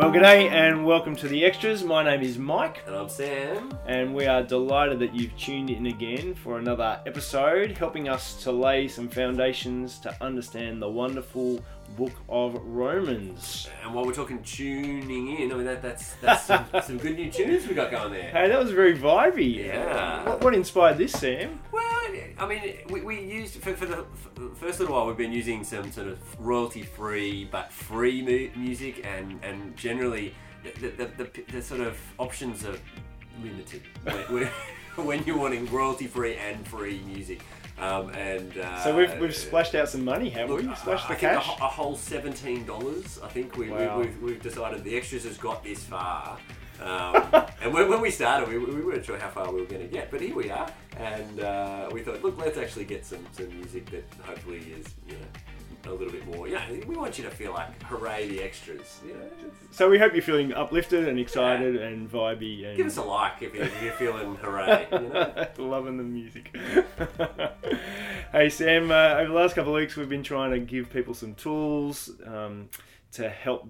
Well, 0.00 0.10
g'day 0.10 0.50
and 0.50 0.86
welcome 0.86 1.14
to 1.16 1.28
the 1.28 1.44
extras. 1.44 1.84
My 1.84 2.02
name 2.02 2.22
is 2.22 2.38
Mike, 2.38 2.82
And 2.86 2.96
I'm 2.96 3.10
Sam. 3.10 3.78
and 3.86 4.14
we 4.14 4.24
are 4.24 4.42
delighted 4.42 4.98
that 5.00 5.14
you've 5.14 5.36
tuned 5.36 5.68
in 5.68 5.84
again 5.84 6.34
for 6.34 6.58
another 6.58 6.98
episode, 7.04 7.76
helping 7.76 8.08
us 8.08 8.42
to 8.44 8.50
lay 8.50 8.88
some 8.88 9.10
foundations 9.10 9.98
to 9.98 10.16
understand 10.22 10.80
the 10.80 10.88
wonderful 10.88 11.62
book 11.98 12.12
of 12.30 12.54
Romans. 12.64 13.68
And 13.84 13.92
while 13.92 14.06
we're 14.06 14.14
talking 14.14 14.42
tuning 14.42 15.36
in, 15.36 15.52
I 15.52 15.54
mean 15.54 15.66
that, 15.66 15.82
that's 15.82 16.14
that's 16.14 16.46
some, 16.46 16.64
some 16.82 16.96
good 16.96 17.16
new 17.16 17.30
tunes 17.30 17.66
we 17.66 17.74
got 17.74 17.90
going 17.90 18.14
there. 18.14 18.30
Hey, 18.30 18.48
that 18.48 18.58
was 18.58 18.70
very 18.70 18.96
vibey. 18.96 19.66
Yeah. 19.66 20.24
What, 20.24 20.44
what 20.44 20.54
inspired 20.54 20.96
this, 20.96 21.12
Sam? 21.12 21.60
I 22.40 22.46
mean, 22.48 22.78
we, 22.88 23.02
we 23.02 23.20
used 23.20 23.56
for, 23.56 23.74
for 23.74 23.84
the 23.84 24.04
first 24.56 24.80
little 24.80 24.94
while 24.94 25.06
we've 25.06 25.16
been 25.16 25.32
using 25.32 25.62
some 25.62 25.92
sort 25.92 26.08
of 26.08 26.18
royalty 26.40 26.82
free 26.82 27.44
but 27.44 27.70
free 27.70 28.22
mu- 28.22 28.48
music, 28.58 29.04
and 29.04 29.38
and 29.44 29.76
generally 29.76 30.34
the 30.64 30.70
the, 30.80 30.88
the, 30.88 31.24
the, 31.24 31.42
the 31.52 31.62
sort 31.62 31.82
of 31.82 31.98
options 32.18 32.64
are 32.64 32.76
limited 33.42 33.82
when, 34.30 34.48
when, 35.06 35.24
you're 35.24 35.36
wanting 35.36 35.66
royalty 35.70 36.06
free 36.06 36.36
and 36.36 36.66
free 36.66 37.00
music. 37.06 37.42
Um, 37.78 38.10
and 38.10 38.56
uh, 38.58 38.84
So 38.84 38.96
we've, 38.96 39.18
we've 39.18 39.34
splashed 39.34 39.74
out 39.74 39.88
some 39.88 40.04
money, 40.04 40.28
haven't 40.28 40.54
Look, 40.56 40.66
we? 40.66 40.74
Splashed 40.74 41.08
I 41.10 41.14
the 41.14 41.20
think 41.20 41.32
a 41.32 41.36
cash. 41.36 41.48
A, 41.60 41.68
whole 41.68 41.96
seventeen 41.96 42.64
dollars. 42.64 43.18
I 43.22 43.28
think 43.28 43.56
we, 43.56 43.70
Wow. 43.70 43.98
we, 43.98 44.06
we've, 44.06 44.22
we've 44.22 44.42
decided 44.42 44.82
the 44.84 44.96
extras 44.96 45.24
has 45.24 45.36
got 45.38 45.62
this 45.62 45.82
far. 45.84 46.38
Um, 46.80 47.46
and 47.62 47.72
when, 47.72 47.88
when 47.88 48.00
we 48.00 48.10
started, 48.10 48.48
we, 48.48 48.58
we 48.58 48.82
weren't 48.82 49.04
sure 49.04 49.18
how 49.18 49.28
far 49.28 49.52
we 49.52 49.60
were 49.60 49.66
going 49.66 49.82
to 49.82 49.88
get, 49.88 50.10
but 50.10 50.20
here 50.20 50.34
we 50.34 50.50
are. 50.50 50.70
And 50.96 51.40
uh, 51.40 51.88
we 51.92 52.02
thought, 52.02 52.22
look, 52.22 52.38
let's 52.38 52.58
actually 52.58 52.84
get 52.84 53.04
some, 53.04 53.24
some 53.32 53.48
music 53.48 53.90
that 53.90 54.04
hopefully 54.22 54.58
is, 54.58 54.86
you 55.06 55.14
know, 55.14 55.26
a 55.86 55.92
little 55.92 56.12
bit 56.12 56.26
more. 56.26 56.46
Yeah, 56.48 56.62
we 56.86 56.96
want 56.96 57.18
you 57.18 57.24
to 57.24 57.30
feel 57.30 57.52
like 57.52 57.82
hooray 57.84 58.28
the 58.28 58.42
extras. 58.42 59.00
You 59.06 59.14
know, 59.14 59.30
So 59.70 59.88
we 59.88 59.98
hope 59.98 60.12
you're 60.12 60.22
feeling 60.22 60.52
uplifted 60.52 61.08
and 61.08 61.18
excited 61.18 61.76
and 61.76 62.10
vibey 62.10 62.66
and 62.66 62.76
give 62.76 62.86
us 62.86 62.96
a 62.96 63.02
like 63.02 63.40
if 63.40 63.54
you're, 63.54 63.64
if 63.64 63.82
you're 63.82 63.92
feeling 63.92 64.36
hooray. 64.36 64.86
You 64.92 64.98
know. 65.08 65.48
Loving 65.58 65.96
the 65.96 66.02
music. 66.02 66.54
hey 68.32 68.50
Sam, 68.50 68.90
uh, 68.90 69.14
over 69.18 69.28
the 69.28 69.34
last 69.34 69.54
couple 69.54 69.74
of 69.74 69.80
weeks 69.80 69.96
we've 69.96 70.08
been 70.08 70.22
trying 70.22 70.50
to 70.50 70.58
give 70.58 70.90
people 70.90 71.14
some 71.14 71.34
tools 71.34 72.10
um, 72.26 72.68
to 73.12 73.28
help 73.28 73.66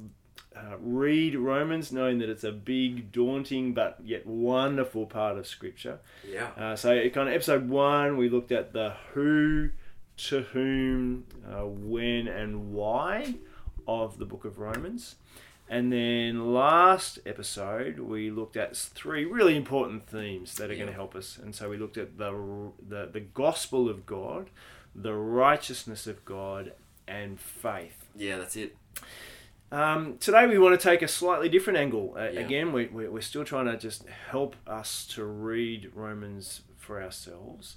uh, 0.56 0.77
read 0.81 1.37
Romans, 1.37 1.93
knowing 1.93 2.19
that 2.19 2.29
it's 2.29 2.45
a 2.45 2.53
big, 2.53 3.12
daunting, 3.12 3.73
but 3.73 3.98
yet 4.03 4.27
wonderful 4.27 5.06
part 5.06 5.39
of 5.39 5.47
Scripture. 5.47 6.01
Yeah. 6.29 6.48
Uh, 6.56 6.77
so, 6.77 7.09
kind 7.11 7.29
of 7.29 7.34
episode 7.34 7.69
one, 7.69 8.17
we 8.17 8.29
looked 8.29 8.51
at 8.51 8.73
the 8.73 8.95
who, 9.12 9.71
to 10.17 10.43
whom, 10.43 11.25
uh, 11.48 11.67
when, 11.67 12.27
and 12.27 12.73
why 12.73 13.37
of 13.87 14.19
the 14.19 14.25
book 14.25 14.45
of 14.45 14.59
Romans. 14.59 15.17
And 15.69 15.93
then 15.93 16.53
last 16.53 17.21
episode, 17.25 18.01
we 18.01 18.28
looked 18.28 18.56
at 18.56 18.77
three 18.77 19.25
really 19.25 19.56
important 19.56 20.09
themes 20.09 20.56
that 20.56 20.69
are 20.69 20.75
going 20.75 20.89
to 20.89 20.93
help 20.93 21.15
us. 21.15 21.39
And 21.41 21.55
so 21.55 21.71
we 21.71 21.77
looked 21.77 21.97
at 21.97 22.19
the, 22.19 22.73
the, 22.89 23.09
the 23.12 23.21
gospel 23.21 23.89
of 23.89 24.05
God, 24.05 24.51
the 24.97 25.15
righteousness 25.15 26.09
of 26.09 26.25
God, 26.25 26.73
and 27.06 27.39
faith. 27.39 28.09
Yeah, 28.17 28.39
that's 28.39 28.56
it. 28.56 28.77
Um, 29.73 30.17
today 30.19 30.47
we 30.47 30.59
want 30.59 30.79
to 30.79 30.89
take 30.89 31.03
a 31.03 31.09
slightly 31.09 31.49
different 31.49 31.79
angle. 31.79 32.15
Uh, 32.17 32.29
Yeah. 32.33 32.41
Again, 32.41 32.73
we, 32.73 32.87
we, 32.87 33.09
we're 33.09 33.21
still 33.21 33.45
trying 33.45 33.67
to 33.67 33.77
just 33.77 34.05
help 34.31 34.57
us 34.67 35.07
to 35.15 35.25
read 35.25 35.91
Romans 35.95 36.62
for 36.77 37.01
ourselves. 37.03 37.77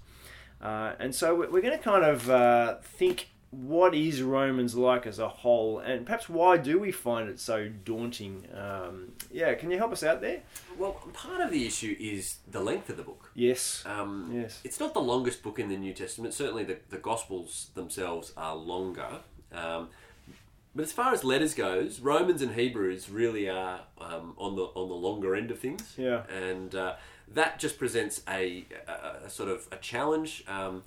Uh, 0.61 0.94
and 1.00 1.13
so 1.13 1.35
we're, 1.35 1.50
we're 1.52 1.61
going 1.61 1.77
to 1.77 1.83
kind 1.83 2.03
of 2.05 2.30
uh, 2.30 2.77
think 2.81 3.30
what 3.52 3.94
is 3.94 4.23
Romans 4.23 4.73
like 4.73 5.05
as 5.05 5.19
a 5.19 5.27
whole, 5.27 5.77
and 5.77 6.08
perhaps 6.08 6.27
why 6.27 6.58
do 6.58 6.80
we 6.80 6.91
find 6.91 7.30
it 7.30 7.39
so 7.39 7.69
daunting? 7.85 8.47
Um, 8.52 9.11
yeah, 9.31 9.53
can 9.53 9.69
you 9.69 9.78
help 9.78 9.91
us 9.91 10.02
out 10.02 10.22
there? 10.22 10.39
Well, 10.80 10.94
part 11.13 11.39
of 11.41 11.52
the 11.52 11.67
issue 11.67 11.95
is 12.00 12.38
the 12.50 12.62
length 12.62 12.90
of 12.90 12.97
the 12.97 13.03
book. 13.03 13.29
Yes. 13.35 13.84
Um, 13.85 14.31
Yes. 14.34 14.59
It's 14.63 14.79
not 14.79 14.96
the 14.96 15.01
longest 15.01 15.44
book 15.44 15.59
in 15.59 15.69
the 15.69 15.78
New 15.78 15.94
Testament. 15.94 16.34
Certainly, 16.34 16.63
the, 16.63 16.78
the 16.90 16.97
Gospels 16.97 17.69
themselves 17.75 18.34
are 18.35 18.56
longer. 18.56 19.19
Um, 19.53 19.90
but 20.75 20.84
as 20.84 20.91
far 20.91 21.13
as 21.13 21.23
letters 21.23 21.53
goes, 21.53 22.00
Romans 22.00 22.41
and 22.41 22.56
Hebrews 22.56 23.09
really 23.09 23.47
are 23.47 23.81
um, 24.00 24.34
on 24.38 24.56
the 24.56 24.63
on 24.63 24.89
the 24.89 24.95
longer 24.95 25.35
end 25.35 25.51
of 25.51 25.59
things. 25.59 25.94
Yeah. 25.97 26.23
And 26.28 26.73
uh, 26.73 26.95
that 27.28 27.59
just 27.59 27.78
presents 27.78 28.22
a, 28.28 28.66
a, 28.88 29.25
a 29.25 29.29
sort 29.29 29.50
of 29.50 29.67
a 29.72 29.78
challenge, 29.78 30.44
um, 30.47 30.84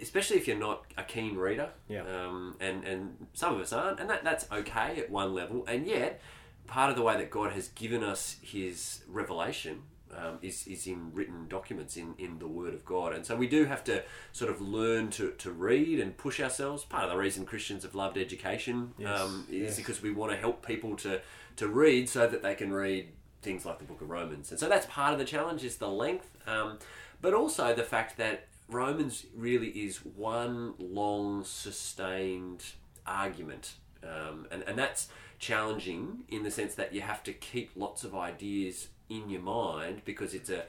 especially 0.00 0.38
if 0.38 0.48
you're 0.48 0.58
not 0.58 0.84
a 0.96 1.02
keen 1.02 1.36
reader. 1.36 1.70
Yeah. 1.88 2.02
Um, 2.02 2.56
and 2.60 2.84
and 2.84 3.26
some 3.34 3.54
of 3.54 3.60
us 3.60 3.72
aren't, 3.72 4.00
and 4.00 4.08
that 4.08 4.24
that's 4.24 4.50
okay 4.50 4.98
at 4.98 5.10
one 5.10 5.34
level. 5.34 5.64
And 5.66 5.86
yet, 5.86 6.20
part 6.66 6.90
of 6.90 6.96
the 6.96 7.02
way 7.02 7.16
that 7.16 7.30
God 7.30 7.52
has 7.52 7.68
given 7.68 8.02
us 8.02 8.36
His 8.42 9.02
revelation 9.06 9.82
um, 10.16 10.38
is, 10.42 10.66
is 10.66 10.86
in 10.86 11.12
written 11.12 11.48
documents 11.48 11.96
in, 11.96 12.14
in 12.18 12.38
the 12.38 12.46
Word 12.46 12.74
of 12.74 12.84
God. 12.84 13.12
And 13.14 13.24
so 13.24 13.36
we 13.36 13.46
do 13.46 13.64
have 13.64 13.82
to 13.84 14.02
sort 14.32 14.50
of 14.50 14.60
learn 14.60 15.10
to, 15.10 15.30
to 15.38 15.50
read 15.50 16.00
and 16.00 16.16
push 16.16 16.40
ourselves. 16.40 16.84
Part 16.84 17.04
of 17.04 17.10
the 17.10 17.16
reason 17.16 17.44
Christians 17.44 17.82
have 17.82 17.94
loved 17.94 18.18
education 18.18 18.92
Yes, 18.98 19.20
um, 19.20 19.46
is 19.50 19.62
yes. 19.62 19.76
because 19.76 20.02
we 20.02 20.10
want 20.10 20.32
to 20.32 20.38
help 20.38 20.64
people 20.66 20.96
to, 20.98 21.20
to 21.56 21.68
read 21.68 22.08
so 22.08 22.26
that 22.26 22.42
they 22.42 22.54
can 22.54 22.72
read 22.72 23.08
things 23.42 23.64
like 23.64 23.78
the 23.78 23.84
Book 23.84 24.00
of 24.00 24.10
Romans. 24.10 24.50
And 24.50 24.60
so 24.60 24.68
that's 24.68 24.86
part 24.86 25.12
of 25.12 25.18
the 25.18 25.24
challenge 25.24 25.64
is 25.64 25.76
the 25.76 25.88
length, 25.88 26.36
um, 26.46 26.78
but 27.20 27.34
also 27.34 27.74
the 27.74 27.82
fact 27.82 28.16
that 28.18 28.48
Romans 28.68 29.26
really 29.34 29.68
is 29.68 29.98
one 29.98 30.74
long, 30.78 31.44
sustained 31.44 32.64
argument. 33.06 33.74
Um, 34.02 34.46
and, 34.50 34.62
and 34.66 34.78
that's 34.78 35.08
challenging 35.38 36.20
in 36.28 36.44
the 36.44 36.50
sense 36.50 36.74
that 36.76 36.94
you 36.94 37.00
have 37.00 37.22
to 37.24 37.32
keep 37.32 37.70
lots 37.74 38.04
of 38.04 38.14
ideas 38.14 38.88
in 39.16 39.28
your 39.28 39.42
mind 39.42 40.02
because 40.04 40.34
it's 40.34 40.50
a 40.50 40.64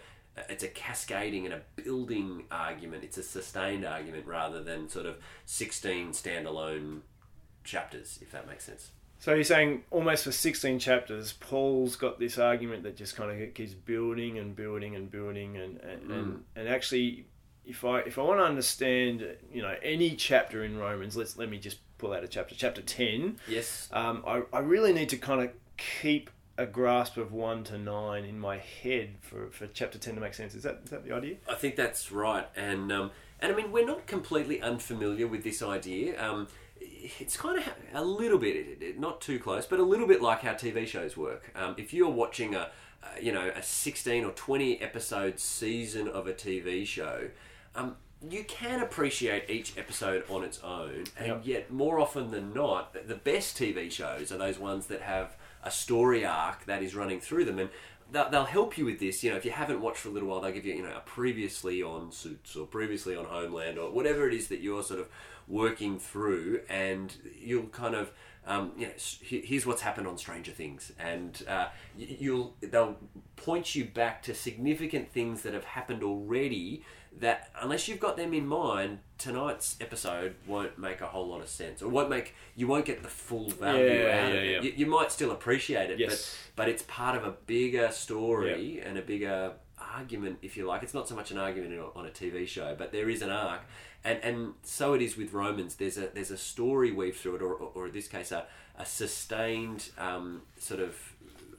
it's 0.50 0.64
a 0.64 0.68
cascading 0.68 1.46
and 1.46 1.54
a 1.54 1.62
building 1.76 2.46
argument. 2.52 3.04
It's 3.04 3.18
a 3.18 3.24
sustained 3.24 3.86
argument 3.86 4.26
rather 4.26 4.64
than 4.64 4.90
sort 4.90 5.06
of 5.06 5.18
16 5.46 6.10
standalone 6.12 7.02
chapters, 7.64 8.20
if 8.22 8.32
that 8.32 8.48
makes 8.48 8.64
sense. 8.64 8.90
So 9.20 9.34
you're 9.34 9.44
saying 9.44 9.84
almost 9.92 10.26
for 10.26 10.32
16 10.32 10.80
chapters, 10.80 11.34
Paul's 11.34 11.96
got 11.96 12.20
this 12.20 12.38
argument 12.38 12.84
that 12.84 12.98
just 12.98 13.16
kind 13.16 13.32
of 13.32 13.54
keeps 13.54 13.74
building 13.74 14.38
and 14.38 14.56
building 14.56 14.96
and 14.96 15.10
building, 15.10 15.56
and 15.56 15.80
and, 15.80 16.12
and, 16.12 16.44
and 16.58 16.68
actually, 16.68 17.26
if 17.66 17.86
I 17.86 18.00
if 18.00 18.18
I 18.18 18.22
want 18.24 18.42
to 18.42 18.46
understand, 18.46 19.26
you 19.52 19.62
know, 19.62 19.76
any 19.82 20.16
chapter 20.16 20.66
in 20.66 20.78
Romans, 20.78 21.16
let's 21.16 21.38
let 21.38 21.50
me 21.50 21.58
just 21.58 21.78
pull 22.00 22.12
out 22.12 22.24
a 22.26 22.28
chapter, 22.28 22.54
chapter 22.54 22.82
10. 22.82 23.38
Yes. 23.48 23.88
Um, 23.94 24.24
I 24.28 24.42
I 24.52 24.60
really 24.60 24.92
need 24.92 25.08
to 25.10 25.18
kind 25.18 25.42
of 25.42 25.52
keep 25.78 26.30
a 26.58 26.66
grasp 26.66 27.18
of 27.18 27.32
one 27.32 27.64
to 27.66 27.78
nine 27.78 28.26
in 28.26 28.40
my 28.40 28.58
head 28.58 29.16
for, 29.22 29.48
for 29.50 29.66
chapter 29.68 29.98
10 29.98 30.16
to 30.16 30.22
make 30.22 30.34
sense. 30.34 30.54
Is 30.56 30.64
that 30.64 30.82
is 30.84 30.92
that 30.92 31.04
the 31.04 31.12
idea? 31.14 31.36
I 31.50 31.56
think 31.56 31.76
that's 31.76 32.12
right, 32.12 32.48
and 32.56 32.92
um, 32.92 33.12
and 33.40 33.52
I 33.52 33.56
mean 33.56 33.72
we're 33.72 33.86
not 33.88 34.06
completely 34.08 34.62
unfamiliar 34.62 35.28
with 35.28 35.44
this 35.44 35.62
idea. 35.64 36.24
Um, 36.24 36.48
it's 36.80 37.38
kind 37.38 37.58
of 37.58 37.68
a 37.94 38.04
little 38.04 38.38
bit, 38.38 38.56
it- 38.56 38.82
it- 38.84 39.00
not 39.00 39.20
too 39.22 39.40
close, 39.40 39.66
but 39.66 39.80
a 39.80 39.84
little 39.84 40.08
bit 40.08 40.22
like 40.22 40.42
how 40.42 40.54
TV 40.54 40.86
shows 40.86 41.16
work. 41.18 41.52
Um, 41.56 41.76
if 41.78 41.94
you're 41.94 42.10
watching 42.10 42.56
a, 42.56 42.70
a, 43.18 43.24
you 43.24 43.32
know, 43.32 43.52
a 43.56 43.64
16 43.64 44.24
or 44.26 44.32
20 44.32 44.82
episode 44.82 45.40
season 45.40 46.08
of 46.08 46.28
a 46.28 46.34
TV 46.34 46.86
show, 46.86 47.30
um, 47.76 47.96
you 48.30 48.44
can 48.44 48.82
appreciate 48.82 49.50
each 49.50 49.78
episode 49.78 50.24
on 50.30 50.44
its 50.44 50.60
own, 50.62 51.06
and 51.18 51.28
Yep. 51.28 51.42
yet 51.46 51.72
more 51.72 52.00
often 52.00 52.32
than 52.32 52.54
not, 52.54 52.94
the 53.08 53.16
best 53.16 53.58
TV 53.58 53.90
shows 53.92 54.32
are 54.32 54.38
those 54.38 54.60
ones 54.60 54.88
that 54.88 55.02
have 55.02 55.36
a 55.64 55.72
story 55.72 56.26
arc 56.26 56.66
that 56.66 56.84
is 56.84 56.96
running 56.96 57.20
through 57.20 57.46
them, 57.46 57.60
and 57.60 57.70
they'll, 58.12 58.46
help 58.46 58.78
you 58.78 58.86
with 58.86 59.00
this. 59.00 59.24
You 59.24 59.32
know, 59.32 59.38
if 59.38 59.46
you 59.46 59.52
haven't 59.52 59.82
watched 59.82 60.00
for 60.00 60.10
a 60.10 60.12
little 60.12 60.30
while, 60.30 60.42
they'll 60.42 60.52
give 60.52 60.66
you, 60.66 60.76
you 60.76 60.84
know, 60.84 60.96
a 60.96 61.02
previously 61.02 61.82
on 61.82 62.12
Suits 62.12 62.56
or 62.56 62.66
previously 62.68 63.16
on 63.16 63.26
Homeland 63.26 63.78
or 63.78 63.92
whatever 63.92 64.28
it 64.28 64.34
is 64.34 64.48
that 64.50 64.62
you're 64.62 64.84
sort 64.84 65.00
of 65.00 65.08
working 65.48 66.00
through, 66.00 66.62
and 66.70 67.16
you'll 67.40 67.68
kind 67.68 67.96
of. 67.96 68.12
Um, 68.46 68.74
you 68.78 68.88
know, 68.88 68.94
here's 69.22 69.66
what's 69.66 69.82
happened 69.82 70.06
on 70.08 70.18
Stranger 70.18 70.52
Things, 70.52 70.92
and 71.00 71.42
uh, 71.48 71.68
you'll 71.98 72.56
they'll 72.62 72.98
point 73.38 73.74
you 73.76 73.86
back 73.86 74.22
to 74.24 74.34
significant 74.34 75.12
things 75.12 75.44
that 75.44 75.54
have 75.54 75.64
happened 75.66 76.04
already. 76.04 76.84
That 77.20 77.50
unless 77.62 77.88
you've 77.88 78.00
got 78.00 78.18
them 78.18 78.34
in 78.34 78.48
mind, 78.48 78.98
tonight's 79.20 79.78
episode 79.80 80.34
won't 80.48 80.80
make 80.80 81.00
a 81.00 81.06
whole 81.06 81.28
lot 81.28 81.42
of 81.42 81.48
sense, 81.48 81.82
or 81.84 81.88
won't 81.88 82.10
make 82.10 82.34
you 82.56 82.66
won't 82.68 82.86
get 82.86 83.04
the 83.04 83.08
full 83.10 83.50
value 83.52 83.86
Yeah, 83.86 84.20
out 84.26 84.32
of 84.32 84.38
it. 84.38 84.52
yeah. 84.52 84.62
You, 84.62 84.74
you 84.76 84.86
might 84.88 85.12
still 85.12 85.30
appreciate 85.32 85.92
it, 85.92 86.00
Yes. 86.00 86.36
but 86.56 86.64
but 86.64 86.70
it's 86.70 86.84
part 86.84 87.16
of 87.16 87.24
a 87.24 87.32
bigger 87.46 87.92
story 87.92 88.82
and 88.82 88.98
a 88.98 89.02
bigger 89.04 89.54
argument, 89.94 90.40
if 90.42 90.58
you 90.58 90.66
like. 90.66 90.84
It's 90.84 90.94
not 90.94 91.08
so 91.08 91.16
much 91.16 91.32
an 91.32 91.38
argument 91.38 91.80
on- 91.96 92.06
a 92.06 92.10
TV 92.10 92.48
show, 92.48 92.76
but 92.78 92.92
there 92.92 93.10
is 93.10 93.22
an 93.22 93.30
arc, 93.30 93.62
and 94.04 94.20
and 94.24 94.54
so 94.64 94.94
it 94.94 95.02
is 95.02 95.16
with 95.18 95.34
Romans. 95.34 95.76
There's 95.76 95.98
a 95.98 96.10
there's 96.14 96.32
a 96.32 96.38
story 96.38 96.92
weave 96.92 97.18
through 97.18 97.36
it, 97.36 97.42
or, 97.42 97.54
or, 97.54 97.72
or 97.76 97.88
in 97.88 97.94
this 97.94 98.08
case, 98.08 98.32
a, 98.32 98.46
a 98.78 98.86
sustained 98.86 99.90
um, 99.98 100.42
sort 100.58 100.80
of 100.80 100.96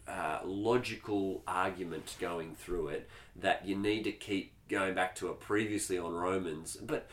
uh, 0.07 0.41
logical 0.45 1.43
argument 1.47 2.17
going 2.21 2.55
through 2.55 2.89
it 2.89 3.09
that 3.37 3.67
you 3.67 3.77
need 3.77 4.05
to 4.05 4.13
keep 4.13 4.53
going 4.69 4.95
back 4.95 5.15
to 5.17 5.29
a 5.29 5.35
previously 5.35 5.99
on 5.99 6.13
Romans, 6.13 6.77
but 6.77 7.09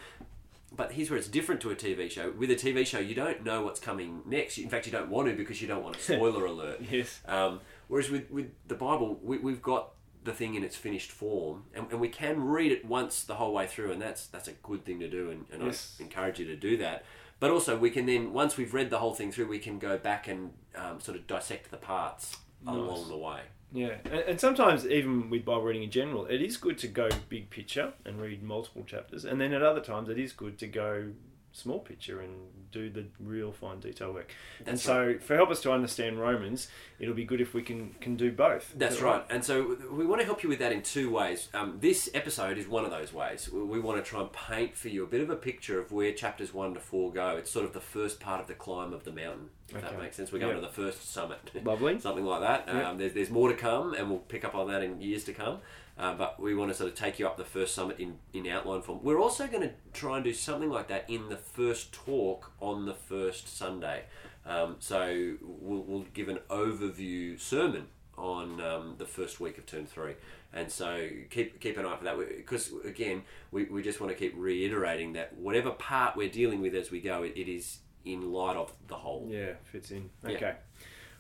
but 0.74 0.94
here's 0.94 1.10
where 1.10 1.20
it's 1.20 1.28
different 1.28 1.60
to 1.62 1.72
a 1.72 1.76
TV 1.76 2.10
show. 2.10 2.32
With 2.32 2.50
a 2.50 2.56
TV 2.56 2.86
show, 2.86 3.00
you 3.00 3.14
don't 3.14 3.44
know 3.44 3.62
what's 3.62 3.80
coming 3.80 4.22
next. 4.26 4.58
In 4.58 4.70
fact, 4.70 4.86
you 4.86 4.92
don't 4.92 5.10
want 5.10 5.28
to 5.28 5.36
because 5.36 5.62
you 5.62 5.68
don't 5.68 5.84
want 5.84 5.98
a 5.98 6.00
spoiler 6.14 6.46
alert. 6.46 6.82
Yes. 6.90 7.20
Um, 7.28 7.60
whereas 7.90 8.10
with, 8.10 8.32
with 8.32 8.52
the 8.68 8.76
Bible, 8.76 9.20
we, 9.22 9.38
we've 9.38 9.62
got 9.62 9.92
the 10.24 10.34
thing 10.34 10.56
in 10.56 10.64
its 10.64 10.76
finished 10.76 11.12
form, 11.12 11.64
and, 11.74 11.88
and 11.92 12.00
we 12.00 12.10
can 12.10 12.44
read 12.44 12.72
it 12.72 12.86
once 12.86 13.24
the 13.24 13.36
whole 13.36 13.54
way 13.54 13.68
through, 13.68 13.92
and 13.92 14.02
that's 14.02 14.28
that's 14.28 14.48
a 14.48 14.54
good 14.54 14.86
thing 14.86 15.00
to 15.00 15.10
do, 15.10 15.32
and, 15.32 15.46
and 15.52 15.64
Yes. 15.64 15.98
I 16.00 16.04
encourage 16.04 16.40
you 16.40 16.46
to 16.46 16.56
do 16.56 16.78
that. 16.78 17.04
But 17.40 17.50
also, 17.50 17.78
we 17.78 17.90
can 17.90 18.06
then 18.06 18.34
once 18.34 18.56
we've 18.58 18.74
read 18.74 18.90
the 18.92 19.00
whole 19.00 19.16
thing 19.16 19.32
through, 19.32 19.48
we 19.48 19.60
can 19.60 19.80
go 19.80 19.98
back 19.98 20.28
and 20.28 20.54
um, 20.76 21.00
sort 21.00 21.18
of 21.18 21.26
dissect 21.26 21.72
the 21.72 21.78
parts 21.78 22.38
along 22.68 23.10
the 23.10 23.18
way. 23.18 23.42
Yeah, 23.74 23.96
and, 24.06 24.14
and 24.14 24.40
sometimes 24.40 24.86
even 24.86 25.30
with 25.30 25.46
Bible 25.46 25.64
reading 25.64 25.84
in 25.84 25.92
general, 25.92 26.26
it 26.26 26.42
is 26.42 26.58
good 26.58 26.78
to 26.80 26.88
go 26.88 27.10
big 27.30 27.50
picture 27.50 27.94
and 28.06 28.22
read 28.22 28.44
multiple 28.44 28.84
chapters, 28.84 29.26
and 29.26 29.42
then 29.42 29.54
at 29.54 29.64
other 29.64 29.82
times 29.82 30.10
it 30.10 30.20
is 30.20 30.34
good 30.34 30.60
to 30.60 30.68
go 30.68 31.12
small 31.54 31.80
picture 31.80 32.22
and 32.22 32.34
do 32.72 32.90
the 32.90 33.06
real 33.20 33.52
fine 33.52 33.80
detail 33.80 34.14
work. 34.14 34.32
and 34.60 34.68
That's 34.68 34.82
so, 34.84 35.16
for 35.20 35.36
help 35.36 35.50
us 35.50 35.62
to 35.64 35.72
understand 35.72 36.20
Romans, 36.20 36.70
it'll 37.00 37.14
be 37.14 37.26
good 37.26 37.42
if 37.42 37.54
we 37.54 37.62
can 37.62 37.94
can 38.00 38.16
do 38.16 38.32
both. 38.32 38.74
That's 38.78 38.98
that 38.98 39.04
right. 39.04 39.26
And 39.30 39.44
so 39.44 39.78
we 39.92 40.06
want 40.06 40.22
to 40.22 40.26
help 40.26 40.44
you 40.44 40.50
with 40.50 40.60
that 40.60 40.72
in 40.72 40.82
two 40.82 41.10
ways. 41.12 41.50
Um, 41.54 41.78
this 41.82 42.10
episode 42.14 42.58
is 42.58 42.68
one 42.68 42.86
of 42.86 42.92
those 42.92 43.12
ways. 43.14 43.50
We- 43.52 43.82
want 43.82 43.98
to 44.04 44.08
try 44.08 44.22
and 44.22 44.32
paint 44.32 44.78
for 44.78 44.90
you 44.90 45.04
a 45.04 45.08
bit 45.08 45.22
of 45.22 45.30
a 45.32 45.36
picture 45.36 45.80
of 45.82 45.92
where 45.92 46.14
chapters 46.14 46.54
one 46.54 46.76
to 46.76 46.80
four 46.80 47.12
go. 47.12 47.36
It's 47.38 47.50
sort 47.50 47.66
of 47.66 47.74
the 47.74 47.82
first 47.82 48.20
part 48.20 48.40
of 48.40 48.46
the 48.48 48.54
climb 48.54 48.94
of 48.94 49.04
the 49.06 49.12
mountain, 49.12 49.50
if 49.70 49.82
that 49.82 50.00
makes 50.00 50.16
sense. 50.18 50.32
We're 50.32 50.38
going 50.38 50.52
Yeah. 50.56 50.62
to 50.62 50.68
the 50.68 50.72
first 50.74 51.12
summit. 51.12 51.40
Lovely. 51.64 52.00
Something 52.08 52.26
like 52.26 52.42
that. 52.42 52.66
Yeah. 52.68 52.92
Um, 52.92 53.00
there's, 53.00 53.14
there's 53.14 53.32
more 53.32 53.50
to 53.50 53.56
come, 53.56 53.96
and 53.96 54.08
we'll 54.10 54.20
pick 54.20 54.46
up 54.46 54.54
on 54.54 54.68
that 54.70 54.84
in 54.84 55.02
years 55.02 55.24
to 55.26 55.34
come. 55.34 55.58
Uh, 55.98 56.14
but 56.16 56.40
we 56.40 56.56
want 56.56 56.72
to 56.72 56.76
sort 56.76 56.90
of 56.90 56.96
take 56.96 57.20
you 57.20 57.28
up 57.28 57.38
the 57.38 57.44
first 57.44 57.76
summit 57.76 58.00
in, 58.00 58.18
in 58.34 58.48
outline 58.48 58.82
form. 58.82 59.00
We're 59.04 59.20
also 59.20 59.48
going 59.48 59.62
to 59.62 59.72
try 59.94 60.16
and 60.16 60.24
do 60.24 60.34
something 60.34 60.70
like 60.70 60.88
that 60.88 61.10
in 61.10 61.30
the 61.30 61.38
first 61.38 61.94
talk 61.94 62.52
on 62.60 62.86
the 62.86 62.94
first 62.94 63.56
Sunday. 63.56 64.04
Um, 64.46 64.78
so 64.80 65.36
we'll, 65.42 65.84
we'll 65.84 66.06
give 66.14 66.30
an 66.30 66.40
overview 66.50 67.40
sermon 67.40 67.88
on 68.18 68.62
um, 68.62 68.96
the 68.98 69.06
first 69.06 69.40
week 69.40 69.58
of 69.58 69.66
term 69.66 69.86
three. 69.86 70.14
And 70.54 70.70
so 70.72 71.08
keep 71.30 71.60
keep 71.62 71.78
an 71.78 71.86
eye 71.86 71.96
for 71.96 72.04
that 72.04 72.18
because 72.18 72.74
again 72.84 73.24
we, 73.52 73.66
we 73.66 73.82
just 73.82 74.02
want 74.02 74.12
to 74.12 74.18
keep 74.18 74.34
reiterating 74.36 75.14
that 75.14 75.38
whatever 75.38 75.72
part 75.72 76.18
we're 76.18 76.30
dealing 76.30 76.62
with 76.62 76.76
as 76.76 76.92
we 76.92 77.00
go, 77.00 77.24
it, 77.24 77.34
it 77.36 77.50
is 77.50 77.80
in 78.04 78.32
light 78.32 78.58
of 78.58 78.74
the 78.88 78.96
whole. 78.96 79.28
Yeah, 79.30 79.54
fits 79.72 79.92
in. 79.92 80.10
Yeah. 80.24 80.36
Okay. 80.36 80.56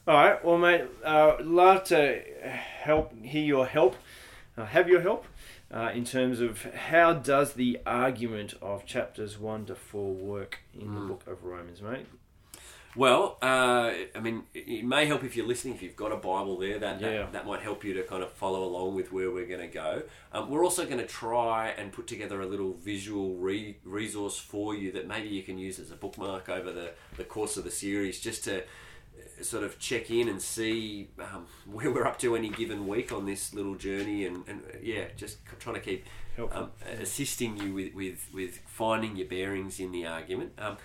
All 0.07 0.15
right. 0.15 0.43
Well, 0.43 0.57
mate, 0.57 0.85
uh, 1.05 1.37
love 1.41 1.83
to 1.85 2.21
help 2.43 3.13
hear 3.23 3.43
your 3.43 3.67
help, 3.67 3.95
uh, 4.57 4.65
have 4.65 4.87
your 4.89 5.01
help 5.01 5.25
uh, 5.73 5.91
in 5.93 6.03
terms 6.05 6.39
of 6.39 6.63
how 6.73 7.13
does 7.13 7.53
the 7.53 7.79
argument 7.85 8.53
of 8.61 8.85
chapters 8.85 9.37
one 9.39 9.65
to 9.65 9.75
four 9.75 10.13
work 10.13 10.59
in 10.73 10.87
Hmm. 10.87 10.95
the 10.95 11.01
book 11.01 11.23
of 11.27 11.43
Romans, 11.43 11.81
mate? 11.81 12.05
Well, 12.93 13.37
uh, 13.41 13.93
I 14.13 14.19
mean, 14.21 14.43
it 14.53 14.83
may 14.83 15.05
help 15.05 15.23
if 15.23 15.37
you're 15.37 15.45
listening. 15.47 15.75
If 15.75 15.81
you've 15.81 15.95
got 15.95 16.11
a 16.11 16.17
Bible 16.17 16.57
there, 16.57 16.77
that 16.77 16.99
Yeah. 16.99 17.09
that, 17.19 17.31
that 17.31 17.45
might 17.47 17.61
help 17.61 17.85
you 17.85 17.93
to 17.93 18.03
kind 18.03 18.21
of 18.21 18.33
follow 18.33 18.65
along 18.65 18.95
with 18.95 19.13
where 19.13 19.31
we're 19.31 19.45
going 19.45 19.61
to 19.61 19.67
go. 19.67 20.03
Um, 20.33 20.49
we're 20.49 20.65
also 20.65 20.85
going 20.85 20.97
to 20.97 21.07
try 21.07 21.69
and 21.69 21.93
put 21.93 22.05
together 22.05 22.41
a 22.41 22.45
little 22.45 22.73
visual 22.73 23.35
re- 23.35 23.77
resource 23.85 24.37
for 24.37 24.75
you 24.75 24.91
that 24.91 25.07
maybe 25.07 25.29
you 25.29 25.41
can 25.41 25.57
use 25.57 25.79
as 25.79 25.89
a 25.89 25.95
bookmark 25.95 26.49
over 26.49 26.73
the, 26.73 26.91
the 27.15 27.23
course 27.23 27.55
of 27.55 27.63
the 27.63 27.71
series, 27.71 28.19
just 28.19 28.43
to 28.43 28.63
sort 29.45 29.63
of 29.63 29.79
check 29.79 30.09
in 30.09 30.27
and 30.27 30.41
see 30.41 31.09
um, 31.19 31.45
where 31.65 31.91
we're 31.91 32.05
up 32.05 32.19
to 32.19 32.35
any 32.35 32.49
given 32.49 32.87
week 32.87 33.11
on 33.11 33.25
this 33.25 33.53
little 33.53 33.75
journey, 33.75 34.25
and, 34.25 34.43
and 34.47 34.61
yeah, 34.81 35.05
just 35.15 35.39
trying 35.59 35.75
to 35.75 35.81
keep 35.81 36.05
um, 36.51 36.71
assisting 36.99 37.57
you 37.57 37.73
with, 37.73 37.93
with, 37.93 38.27
with 38.33 38.59
finding 38.67 39.15
your 39.15 39.27
bearings 39.27 39.79
in 39.79 39.91
the 39.91 40.05
argument. 40.05 40.53
Um, 40.57 40.77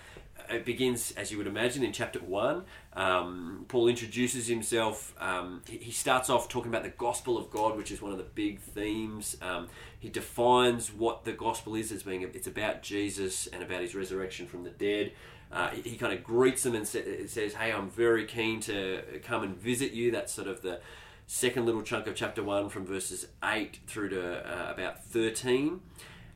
it 0.49 0.65
begins, 0.65 1.11
as 1.11 1.31
you 1.31 1.37
would 1.37 1.47
imagine, 1.47 1.83
in 1.83 1.91
chapter 1.91 2.19
1. 2.19 2.63
Um, 2.93 3.65
Paul 3.67 3.87
introduces 3.87 4.47
himself. 4.47 5.13
Um, 5.19 5.61
he, 5.67 5.77
he 5.77 5.91
starts 5.91 6.29
off 6.29 6.47
talking 6.47 6.69
about 6.69 6.83
the 6.83 6.89
gospel 6.89 7.37
of 7.37 7.49
God, 7.49 7.75
which 7.75 7.91
is 7.91 8.01
one 8.01 8.11
of 8.11 8.17
the 8.17 8.23
big 8.23 8.59
themes. 8.59 9.37
Um, 9.41 9.67
he 9.99 10.09
defines 10.09 10.93
what 10.93 11.25
the 11.25 11.33
gospel 11.33 11.75
is 11.75 11.91
as 11.91 12.03
being 12.03 12.21
it's 12.21 12.47
about 12.47 12.81
Jesus 12.81 13.47
and 13.47 13.61
about 13.61 13.81
his 13.81 13.95
resurrection 13.95 14.47
from 14.47 14.63
the 14.63 14.69
dead. 14.69 15.11
Uh, 15.51 15.69
he, 15.69 15.95
kind 15.95 16.13
of 16.13 16.23
greets 16.23 16.63
them 16.63 16.75
and 16.75 16.85
says, 16.87 17.53
Hey, 17.53 17.71
I'm 17.71 17.89
very 17.89 18.25
keen 18.25 18.59
to 18.61 19.01
come 19.23 19.43
and 19.43 19.55
visit 19.57 19.93
you. 19.93 20.11
That's 20.11 20.33
sort 20.33 20.47
of 20.47 20.61
the 20.61 20.81
second 21.25 21.65
little 21.65 21.81
chunk 21.81 22.07
of 22.07 22.15
chapter 22.15 22.43
1 22.43 22.69
from 22.69 22.85
verses 22.85 23.27
8 23.43 23.79
through 23.87 24.09
to 24.09 24.39
uh, 24.39 24.71
about 24.71 25.03
13. 25.05 25.79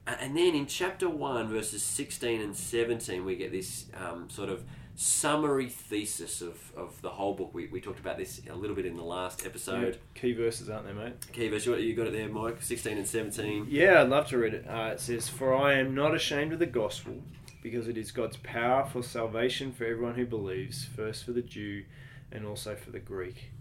Uh, 0.07 0.15
And 0.19 0.35
then 0.35 0.55
in 0.55 0.65
chapter 0.65 1.09
1, 1.09 1.49
verses 1.49 1.83
16 1.83 2.41
and 2.41 2.55
17, 2.55 3.25
we 3.25 3.35
get 3.35 3.51
this 3.51 3.85
um, 3.97 4.29
sort 4.29 4.49
of 4.49 4.63
summary 4.95 5.69
thesis 5.69 6.41
of, 6.41 6.57
of 6.75 7.01
the 7.01 7.09
whole 7.09 7.33
book. 7.33 7.53
We, 7.53 7.67
we 7.67 7.81
talked 7.81 7.99
about 7.99 8.17
this 8.17 8.41
a 8.49 8.55
little 8.55 8.75
bit 8.75 8.85
in 8.85 8.95
the 8.95 9.03
last 9.03 9.45
episode. 9.45 9.97
Key 10.13 10.33
verses, 10.33 10.69
aren't 10.69 10.85
they, 10.85 10.93
mate? 10.93 11.13
Key 11.31 11.47
verses. 11.49 11.67
you 11.67 11.75
you 11.77 11.95
got 11.95 12.07
it 12.07 12.13
there, 12.13 12.29
Mike? 12.29 12.61
16 12.61 12.97
and 12.97 13.07
17. 13.07 13.67
Yeah, 13.69 14.01
I'd 14.01 14.09
love 14.09 14.27
to 14.27 14.37
read 14.37 14.53
it. 14.53 14.65
Uh, 14.67 14.91
it 14.93 14.99
says, 14.99 15.27
For 15.29 15.55
I 15.55 15.73
am 15.73 15.95
not 15.95 16.13
ashamed 16.13 16.53
of 16.53 16.59
the 16.59 16.65
gospel, 16.65 17.21
because 17.61 17.87
it 17.87 17.97
is 17.97 18.11
God's 18.11 18.37
power 18.37 18.85
for 18.85 19.03
salvation 19.03 19.71
for 19.71 19.85
everyone 19.85 20.15
who 20.15 20.25
believes, 20.25 20.85
first 20.85 21.23
for 21.23 21.31
the 21.31 21.41
Jew 21.41 21.83
and 22.31 22.45
also 22.45 22.75
for 22.75 22.91
the 22.91 22.99
Greek. 22.99 23.51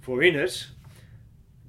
For 0.00 0.22
in 0.22 0.34
it, 0.36 0.66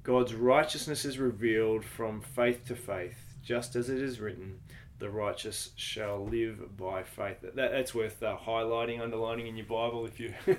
God's 0.02 0.34
righteousness 0.34 1.04
is 1.04 1.18
revealed 1.18 1.84
from 1.84 2.20
faith 2.20 2.66
to 2.68 2.76
faith, 2.76 3.34
just 3.42 3.76
as 3.76 3.90
it 3.90 3.98
is 3.98 4.18
written, 4.18 4.60
the 4.98 5.10
righteous 5.10 5.70
shall 5.76 6.24
live 6.26 6.76
by 6.76 7.02
faith. 7.02 7.38
That, 7.42 7.54
that's 7.54 7.94
worth 7.94 8.22
uh, 8.22 8.36
highlighting, 8.36 9.00
underlining 9.00 9.46
in 9.46 9.56
your 9.56 9.66
Bible 9.66 10.06
if 10.06 10.20
you 10.20 10.34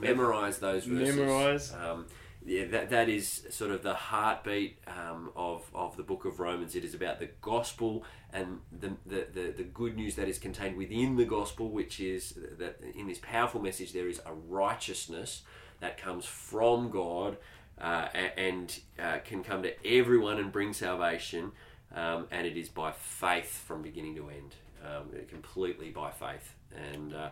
Memorize 0.00 0.58
those 0.58 0.84
verses. 0.84 1.16
Memorize. 1.16 1.74
Um, 1.74 2.06
yeah, 2.44 2.64
that, 2.66 2.90
that 2.90 3.08
is 3.08 3.46
sort 3.50 3.70
of 3.70 3.82
the 3.82 3.94
heartbeat 3.94 4.78
um, 4.86 5.30
of, 5.36 5.64
of 5.74 5.96
the 5.96 6.02
book 6.02 6.24
of 6.24 6.40
Romans. 6.40 6.74
It 6.74 6.84
is 6.84 6.94
about 6.94 7.20
the 7.20 7.30
gospel 7.40 8.04
and 8.32 8.60
the, 8.72 8.92
the, 9.06 9.26
the, 9.32 9.54
the 9.56 9.62
good 9.62 9.96
news 9.96 10.16
that 10.16 10.28
is 10.28 10.38
contained 10.38 10.76
within 10.76 11.16
the 11.16 11.24
gospel, 11.24 11.70
which 11.70 12.00
is 12.00 12.36
that 12.58 12.80
in 12.94 13.06
this 13.06 13.20
powerful 13.20 13.60
message 13.60 13.92
there 13.92 14.08
is 14.08 14.20
a 14.26 14.32
righteousness 14.32 15.42
that 15.80 15.98
comes 15.98 16.24
from 16.24 16.90
God 16.90 17.36
uh, 17.80 18.08
and 18.36 18.80
uh, 18.98 19.18
can 19.24 19.42
come 19.42 19.62
to 19.62 19.86
everyone 19.86 20.38
and 20.38 20.50
bring 20.50 20.72
salvation. 20.72 21.52
Um, 21.94 22.26
and 22.30 22.46
it 22.46 22.56
is 22.56 22.68
by 22.68 22.92
faith 22.92 23.62
from 23.66 23.82
beginning 23.82 24.16
to 24.16 24.30
end, 24.30 24.54
um, 24.84 25.10
completely 25.28 25.90
by 25.90 26.10
faith. 26.10 26.54
And 26.74 27.14
uh, 27.14 27.30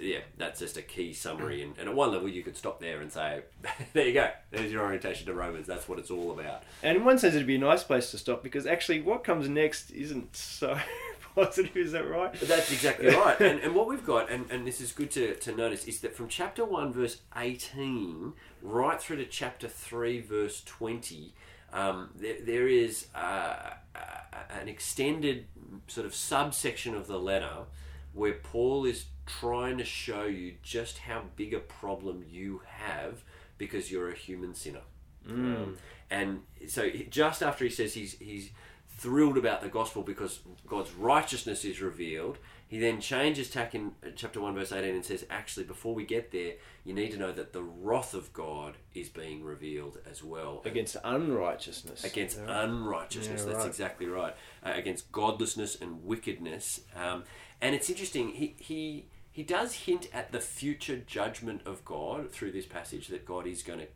yeah, 0.00 0.20
that's 0.38 0.60
just 0.60 0.76
a 0.76 0.82
key 0.82 1.12
summary. 1.12 1.62
And, 1.62 1.76
and 1.78 1.88
at 1.88 1.94
one 1.94 2.12
level, 2.12 2.28
you 2.28 2.42
could 2.42 2.56
stop 2.56 2.80
there 2.80 3.00
and 3.00 3.12
say, 3.12 3.42
there 3.92 4.06
you 4.06 4.14
go, 4.14 4.30
there's 4.50 4.72
your 4.72 4.82
orientation 4.82 5.26
to 5.26 5.34
Romans. 5.34 5.66
That's 5.66 5.88
what 5.88 5.98
it's 5.98 6.10
all 6.10 6.38
about. 6.38 6.62
And 6.82 6.96
in 6.96 7.04
one 7.04 7.18
sense, 7.18 7.34
it'd 7.34 7.46
be 7.46 7.56
a 7.56 7.58
nice 7.58 7.82
place 7.82 8.10
to 8.12 8.18
stop 8.18 8.42
because 8.42 8.66
actually, 8.66 9.00
what 9.00 9.24
comes 9.24 9.48
next 9.48 9.90
isn't 9.90 10.36
so 10.36 10.78
positive. 11.34 11.76
Is 11.76 11.92
that 11.92 12.08
right? 12.08 12.32
But 12.38 12.48
that's 12.48 12.70
exactly 12.72 13.08
right. 13.08 13.40
And, 13.40 13.60
and 13.60 13.74
what 13.74 13.88
we've 13.88 14.04
got, 14.04 14.30
and, 14.30 14.50
and 14.50 14.66
this 14.66 14.80
is 14.80 14.92
good 14.92 15.10
to, 15.12 15.34
to 15.36 15.54
notice, 15.54 15.84
is 15.86 16.00
that 16.00 16.14
from 16.14 16.28
chapter 16.28 16.64
1, 16.64 16.92
verse 16.92 17.18
18, 17.36 18.32
right 18.62 19.00
through 19.00 19.16
to 19.16 19.26
chapter 19.26 19.68
3, 19.68 20.20
verse 20.20 20.62
20, 20.64 21.34
um, 21.72 22.10
there, 22.14 22.36
there 22.44 22.68
is 22.68 23.06
uh, 23.14 23.70
a- 23.94 24.52
an 24.60 24.68
extended 24.68 25.46
sort 25.86 26.06
of 26.06 26.14
subsection 26.14 26.94
of 26.94 27.06
the 27.06 27.18
letter 27.18 27.64
where 28.12 28.34
Paul 28.34 28.84
is 28.84 29.06
trying 29.26 29.78
to 29.78 29.84
show 29.84 30.24
you 30.24 30.54
just 30.62 30.98
how 30.98 31.24
big 31.36 31.54
a 31.54 31.60
problem 31.60 32.24
you 32.28 32.62
have 32.66 33.22
because 33.58 33.90
you're 33.90 34.10
a 34.10 34.14
human 34.14 34.54
sinner. 34.54 34.82
Um, 35.28 35.78
and 36.10 36.40
so 36.68 36.90
just 37.10 37.42
after 37.42 37.64
he 37.64 37.70
says 37.70 37.94
he's 37.94 38.18
he's 38.18 38.50
thrilled 38.88 39.38
about 39.38 39.62
the 39.62 39.68
gospel 39.68 40.02
because 40.02 40.40
God's 40.66 40.92
righteousness 40.92 41.64
is 41.64 41.80
revealed, 41.80 42.38
he 42.72 42.78
then 42.78 43.00
changes 43.02 43.50
tack 43.50 43.74
in 43.74 43.92
uh, 44.02 44.08
chapter 44.16 44.40
1 44.40 44.54
verse 44.54 44.72
18 44.72 44.94
and 44.94 45.04
says 45.04 45.26
actually 45.28 45.64
before 45.64 45.94
we 45.94 46.04
get 46.06 46.32
there 46.32 46.54
you 46.84 46.94
need 46.94 47.10
to 47.12 47.18
know 47.18 47.30
that 47.30 47.52
the 47.52 47.62
wrath 47.62 48.14
of 48.14 48.32
God 48.32 48.78
is 48.94 49.08
being 49.10 49.44
revealed 49.44 49.98
as 50.10 50.24
well 50.24 50.62
Against 50.64 50.96
unrighteousness. 51.04 52.02
against 52.04 52.38
Yeah. 52.38 52.64
unrighteousness. 52.64 53.40
Yeah, 53.42 53.46
That's 53.46 53.58
right. 53.64 53.66
exactly 53.68 54.06
right. 54.06 54.34
Uh, 54.64 54.72
against 54.74 55.12
godlessness 55.12 55.80
and 55.80 56.02
wickedness. 56.04 56.80
Um, 56.96 57.24
and 57.60 57.74
it's 57.74 57.90
interesting. 57.90 58.30
He 58.30 58.54
he 58.58 59.06
he 59.30 59.42
does 59.42 59.74
hint 59.86 60.08
at 60.12 60.32
the 60.32 60.40
future 60.40 60.96
judgment 60.96 61.62
of 61.66 61.84
God 61.84 62.30
through 62.32 62.52
this 62.52 62.66
passage 62.66 63.08
that 63.08 63.24
God 63.26 63.46
is 63.46 63.62
going 63.62 63.80
to 63.80 63.86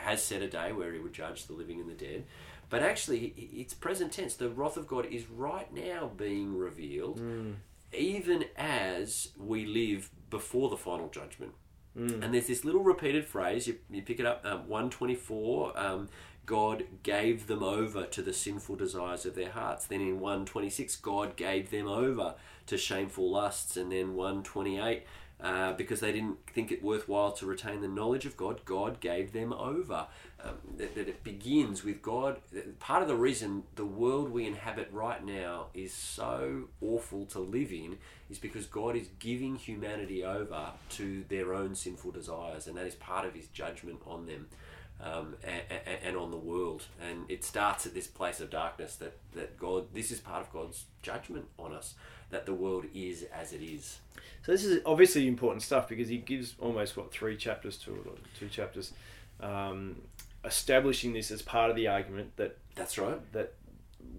has 0.00 0.22
set 0.22 0.42
a 0.42 0.48
day 0.48 0.72
where 0.72 0.92
He 0.92 0.98
would 0.98 1.12
judge 1.12 1.46
the 1.46 1.52
living 1.54 1.80
and 1.80 1.88
the 1.90 1.94
dead. 1.94 2.24
But 2.68 2.82
actually, 2.82 3.32
it's 3.62 3.74
present 3.74 4.12
tense. 4.12 4.34
The 4.34 4.48
wrath 4.50 4.76
of 4.76 4.86
God 4.86 5.06
is 5.06 5.24
right 5.30 5.72
now 5.72 6.10
being 6.16 6.56
revealed, 6.56 7.20
even 7.96 8.44
as 8.56 9.30
we 9.38 9.66
live 9.66 10.10
before 10.30 10.68
the 10.70 10.76
final 10.76 11.08
judgment. 11.08 11.52
And 12.22 12.34
there's 12.34 12.46
this 12.46 12.64
little 12.64 12.82
repeated 12.82 13.24
phrase, 13.24 13.66
you, 13.66 13.76
you 13.90 14.02
pick 14.02 14.20
it 14.20 14.26
up, 14.26 14.44
um, 14.44 14.68
124, 14.68 15.78
um, 15.78 16.08
God 16.44 16.84
gave 17.02 17.46
them 17.48 17.62
over 17.62 18.04
to 18.04 18.22
the 18.22 18.32
sinful 18.32 18.76
desires 18.76 19.26
of 19.26 19.34
their 19.34 19.50
hearts. 19.50 19.86
Then 19.86 20.00
in 20.00 20.20
126, 20.20 20.96
God 20.96 21.36
gave 21.36 21.70
them 21.70 21.88
over 21.88 22.34
to 22.66 22.78
shameful 22.78 23.30
lusts. 23.30 23.76
And 23.76 23.90
then 23.90 24.14
128, 24.14 25.04
uh, 25.38 25.74
because 25.74 26.00
they 26.00 26.12
didn't 26.12 26.38
think 26.52 26.72
it 26.72 26.82
worthwhile 26.82 27.32
to 27.32 27.44
retain 27.44 27.82
the 27.82 27.88
knowledge 27.88 28.24
of 28.24 28.36
God, 28.36 28.64
God 28.64 29.00
gave 29.00 29.32
them 29.32 29.52
over. 29.52 30.06
Um, 30.42 30.58
that, 30.76 30.94
that 30.94 31.08
it 31.08 31.24
begins 31.24 31.82
with 31.82 32.02
God. 32.02 32.36
Part 32.78 33.00
of 33.00 33.08
the 33.08 33.16
reason 33.16 33.62
the 33.74 33.86
world 33.86 34.30
we 34.30 34.46
inhabit 34.46 34.88
right 34.92 35.24
now 35.24 35.66
is 35.72 35.94
so 35.94 36.68
awful 36.82 37.24
to 37.26 37.38
live 37.38 37.72
in 37.72 37.96
is 38.28 38.38
because 38.38 38.66
God 38.66 38.96
is 38.96 39.08
giving 39.18 39.56
humanity 39.56 40.22
over 40.22 40.72
to 40.90 41.24
their 41.28 41.54
own 41.54 41.74
sinful 41.74 42.12
desires, 42.12 42.66
and 42.66 42.76
that 42.76 42.86
is 42.86 42.94
part 42.94 43.24
of 43.24 43.34
His 43.34 43.46
judgment 43.48 44.00
on 44.06 44.26
them. 44.26 44.46
Um, 44.98 45.34
and, 45.44 45.98
and, 46.02 46.16
on 46.16 46.30
the 46.30 46.38
world. 46.38 46.86
And 47.06 47.30
it 47.30 47.44
starts 47.44 47.84
at 47.84 47.92
this 47.92 48.06
place 48.06 48.40
of 48.40 48.48
darkness 48.48 48.96
that, 48.96 49.18
that 49.34 49.58
God, 49.58 49.92
this 49.92 50.10
is 50.10 50.20
part 50.20 50.40
of 50.40 50.50
God's 50.50 50.86
judgment 51.02 51.44
on 51.58 51.74
us, 51.74 51.96
that 52.30 52.46
the 52.46 52.54
world 52.54 52.84
is 52.94 53.24
as 53.34 53.52
it 53.52 53.62
is. 53.62 53.98
So 54.44 54.52
this 54.52 54.64
is 54.64 54.80
obviously 54.86 55.26
important 55.26 55.62
stuff 55.62 55.88
because 55.88 56.08
he 56.08 56.18
gives 56.18 56.54
almost 56.60 56.96
what 56.96 57.12
three 57.12 57.36
chapters 57.36 57.76
to 57.78 57.94
it, 57.94 58.06
or 58.06 58.14
two 58.38 58.48
chapters, 58.48 58.92
um, 59.40 59.96
establishing 60.44 61.12
this 61.12 61.30
as 61.30 61.42
part 61.42 61.70
of 61.70 61.76
the 61.76 61.88
argument 61.88 62.36
that 62.36 62.56
that's 62.74 62.98
right 62.98 63.20
that 63.32 63.54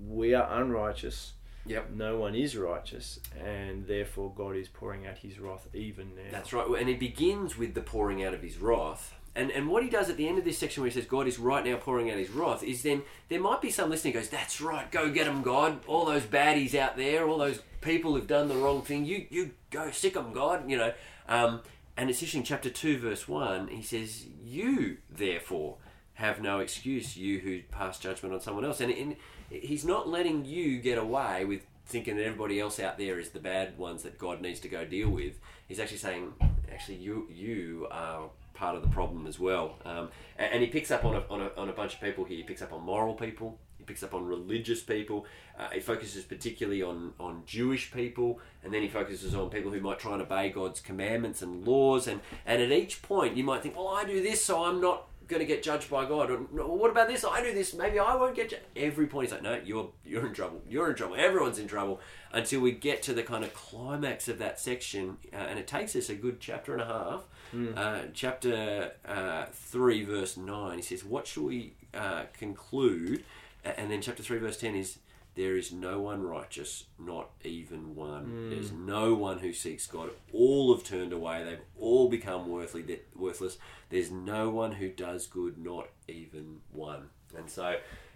we 0.08 0.34
are 0.34 0.62
unrighteous. 0.62 1.34
Yep. 1.66 1.92
No 1.96 2.18
one 2.18 2.34
is 2.34 2.56
righteous, 2.56 3.20
and 3.38 3.88
therefore 3.88 4.32
God 4.34 4.56
is 4.56 4.70
pouring 4.70 5.06
out 5.06 5.18
His 5.18 5.38
wrath 5.38 5.68
even 5.74 6.16
now. 6.16 6.32
That's 6.32 6.54
right, 6.54 6.66
and 6.80 6.90
it 6.90 7.00
begins 7.00 7.58
with 7.58 7.74
the 7.74 7.82
pouring 7.82 8.24
out 8.24 8.34
of 8.34 8.42
His 8.42 8.58
wrath 8.58 9.14
and 9.38 9.52
and 9.52 9.70
what 9.70 9.84
he 9.84 9.90
does 9.90 10.10
at 10.10 10.18
the 10.18 10.28
end 10.28 10.38
of 10.38 10.44
this 10.44 10.58
section 10.58 10.82
where 10.82 10.90
he 10.90 10.94
says 10.94 11.06
God 11.06 11.28
is 11.28 11.40
right 11.40 11.64
now 11.64 11.78
pouring 11.78 12.10
out 12.12 12.18
his 12.18 12.30
wrath 12.30 12.64
is 12.64 12.84
then 12.84 13.04
there 13.30 13.40
might 13.40 13.62
be 13.62 13.70
some 13.70 13.90
listening 13.90 14.14
goes, 14.14 14.30
That's 14.30 14.60
right, 14.60 14.92
go 14.92 15.10
get 15.12 15.26
them, 15.26 15.44
God. 15.44 15.80
All 15.88 16.06
those 16.06 16.24
baddies 16.24 16.76
out 16.76 16.98
there, 16.98 17.28
all 17.28 17.38
those 17.38 17.62
people 17.82 18.16
who've 18.16 18.28
done 18.28 18.50
the 18.50 18.56
wrong 18.56 18.82
thing, 18.82 19.06
you 19.06 19.28
you 19.30 19.52
go 19.70 19.92
sic 19.92 20.16
them, 20.16 20.34
God, 20.34 20.70
you 20.70 20.78
know. 20.78 20.94
Um, 21.30 21.62
and 21.96 22.10
it's 22.10 22.20
interesting, 22.20 22.44
chapter 22.44 22.70
two, 22.70 23.00
verse 23.00 23.28
one, 23.28 23.68
he 23.68 23.82
says, 23.82 24.26
You 24.44 24.98
therefore 25.10 25.78
have 26.16 26.42
no 26.42 26.60
excuse, 26.60 27.16
you 27.16 27.40
who 27.40 27.62
pass 27.72 28.00
judgment 28.00 28.34
on 28.34 28.42
someone 28.42 28.66
else. 28.66 28.82
And, 28.82 28.92
and 28.92 29.16
he's 29.50 29.86
not 29.86 30.10
letting 30.10 30.46
you 30.46 30.80
get 30.80 30.98
away 30.98 31.46
with 31.46 31.62
thinking 31.86 32.18
that 32.18 32.24
everybody 32.24 32.60
else 32.60 32.80
out 32.80 32.98
there 32.98 33.20
is 33.20 33.30
the 33.30 33.40
bad 33.40 33.78
ones 33.78 34.04
that 34.04 34.18
God 34.18 34.42
needs 34.42 34.60
to 34.62 34.68
go 34.68 34.84
deal 34.86 35.10
with. 35.10 35.40
He's 35.68 35.80
actually 35.80 35.98
saying, 35.98 36.34
actually, 36.72 36.98
you 36.98 37.28
you 37.32 37.88
are 37.92 38.30
part 38.58 38.76
of 38.76 38.82
the 38.82 38.88
problem 38.88 39.28
as 39.28 39.40
well. 39.40 39.76
Um, 39.86 40.10
and, 40.38 40.54
and, 40.54 40.62
he 40.62 40.68
picks 40.68 40.92
up 40.92 41.06
on 41.06 41.16
a, 41.16 41.24
on, 41.30 41.42
a, 41.42 41.52
on 41.58 41.70
a 41.70 41.74
bunch 41.74 41.94
of 41.94 42.02
people 42.02 42.26
here. 42.26 42.38
He 42.38 42.44
picks 42.44 42.62
up 42.62 42.74
on 42.74 42.84
moral 42.84 43.14
people. 43.14 43.60
He 43.78 43.84
picks 43.84 44.04
up 44.04 44.14
on 44.14 44.26
religious 44.26 44.82
people. 44.82 45.26
Uh, 45.58 45.70
he 45.70 45.80
focuses 45.80 46.24
particularly 46.24 46.82
on, 46.82 47.14
on 47.20 47.44
Jewish 47.46 47.92
people, 47.92 48.40
and 48.64 48.74
then 48.74 48.82
he 48.82 48.88
focuses 48.88 49.36
on 49.36 49.50
people 49.50 49.72
who 49.72 49.80
might 49.80 50.00
try 50.00 50.14
and 50.14 50.22
obey 50.22 50.50
God's 50.50 50.80
commandments 50.80 51.42
and 51.42 51.66
laws. 51.66 52.08
And, 52.08 52.22
and 52.46 52.62
at 52.62 52.72
each 52.72 53.02
point, 53.02 53.38
you 53.38 53.44
might 53.44 53.62
think, 53.62 53.78
well, 53.78 53.90
I 53.90 54.04
do 54.04 54.22
this, 54.22 54.44
so 54.44 54.64
I'm 54.64 54.82
not 54.82 55.08
going 55.28 55.42
to 55.42 55.46
get 55.46 55.62
judged 55.62 55.90
by 55.90 56.06
God. 56.06 56.32
Or 56.32 56.38
what 56.38 56.90
about 56.90 57.08
this? 57.08 57.24
I 57.24 57.44
do 57.44 57.54
this. 57.54 57.74
Maybe 57.74 58.00
I 58.00 58.16
won't 58.16 58.36
get 58.36 58.50
judged. 58.50 58.64
Every 58.76 59.08
point 59.08 59.28
he's 59.28 59.34
like, 59.34 59.44
no, 59.44 59.60
you're 59.64 59.90
you're 60.06 60.26
in 60.26 60.34
trouble. 60.34 60.62
You're 60.68 60.90
in 60.90 60.96
trouble. 60.96 61.16
Everyone's 61.18 61.60
in 61.60 61.68
trouble 61.68 62.00
until 62.32 62.62
we 62.62 62.72
get 62.72 63.04
to 63.04 63.14
the 63.14 63.24
kind 63.24 63.44
of 63.44 63.54
climax 63.54 64.28
of 64.28 64.40
that 64.40 64.60
section, 64.60 65.18
uh, 65.34 65.38
and 65.38 65.60
it 65.60 65.68
takes 65.68 65.96
us 65.96 66.10
a 66.10 66.16
good 66.16 66.40
chapter 66.40 66.74
and 66.74 66.82
a 66.82 66.86
half. 66.86 67.24
Mm. 67.54 67.78
Uh, 67.78 68.02
chapter 68.14 68.92
uh, 69.06 69.46
three, 69.52 70.04
verse 70.04 70.38
nine. 70.38 70.78
He 70.78 70.84
says, 70.84 71.04
"What 71.04 71.28
shall 71.28 71.44
we 71.44 71.74
uh, 71.94 72.24
conclude?" 72.34 73.24
And 73.64 73.92
then 73.92 74.02
chapter 74.02 74.24
three, 74.24 74.38
verse 74.38 74.58
ten 74.58 74.76
is 74.76 75.00
there 75.38 75.56
is 75.56 75.72
no 75.72 76.02
one 76.02 76.24
righteous, 76.24 76.86
not 76.98 77.30
even 77.44 77.96
one. 77.96 78.26
Mm. 78.26 78.50
There's 78.50 78.72
no 78.72 79.14
one 79.14 79.38
who 79.38 79.54
seeks 79.54 79.86
God. 79.86 80.10
All 80.34 80.74
have 80.74 80.84
turned 80.84 81.14
away. 81.14 81.44
They've 81.44 81.60
all 81.80 82.10
become 82.10 82.50
worthless. 82.50 83.00
worthless. 83.16 83.58
There's 83.90 84.10
no 84.10 84.50
one 84.50 84.72
who 84.74 84.90
does 84.90 85.28
good, 85.28 85.60
not 85.60 85.90
even 86.08 86.62
one. 86.72 87.10
And 87.38 87.48
so, 87.52 87.76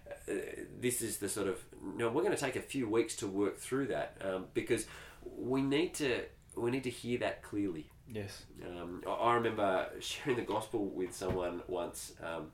uh, 0.10 0.34
this 0.80 1.04
is 1.04 1.18
the 1.18 1.30
sort 1.30 1.48
of. 1.48 1.64
Know, 1.96 2.10
we're 2.10 2.24
going 2.24 2.36
to 2.36 2.42
take 2.42 2.56
a 2.56 2.62
few 2.62 2.90
weeks 2.90 3.16
to 3.18 3.28
work 3.28 3.60
through 3.60 3.88
that 3.88 4.18
um, 4.22 4.46
because 4.56 4.88
we 5.24 5.62
need 5.62 5.94
to 5.96 6.24
we 6.56 6.72
need 6.72 6.84
to 6.86 6.90
hear 6.90 7.20
that 7.20 7.44
clearly. 7.44 7.90
Yes. 8.14 8.44
Um, 8.66 9.04
I 9.08 9.36
remember 9.36 9.88
sharing 10.00 10.38
the 10.38 10.44
gospel 10.44 10.86
with 10.86 11.16
someone 11.16 11.62
once, 11.68 12.14
um, 12.22 12.48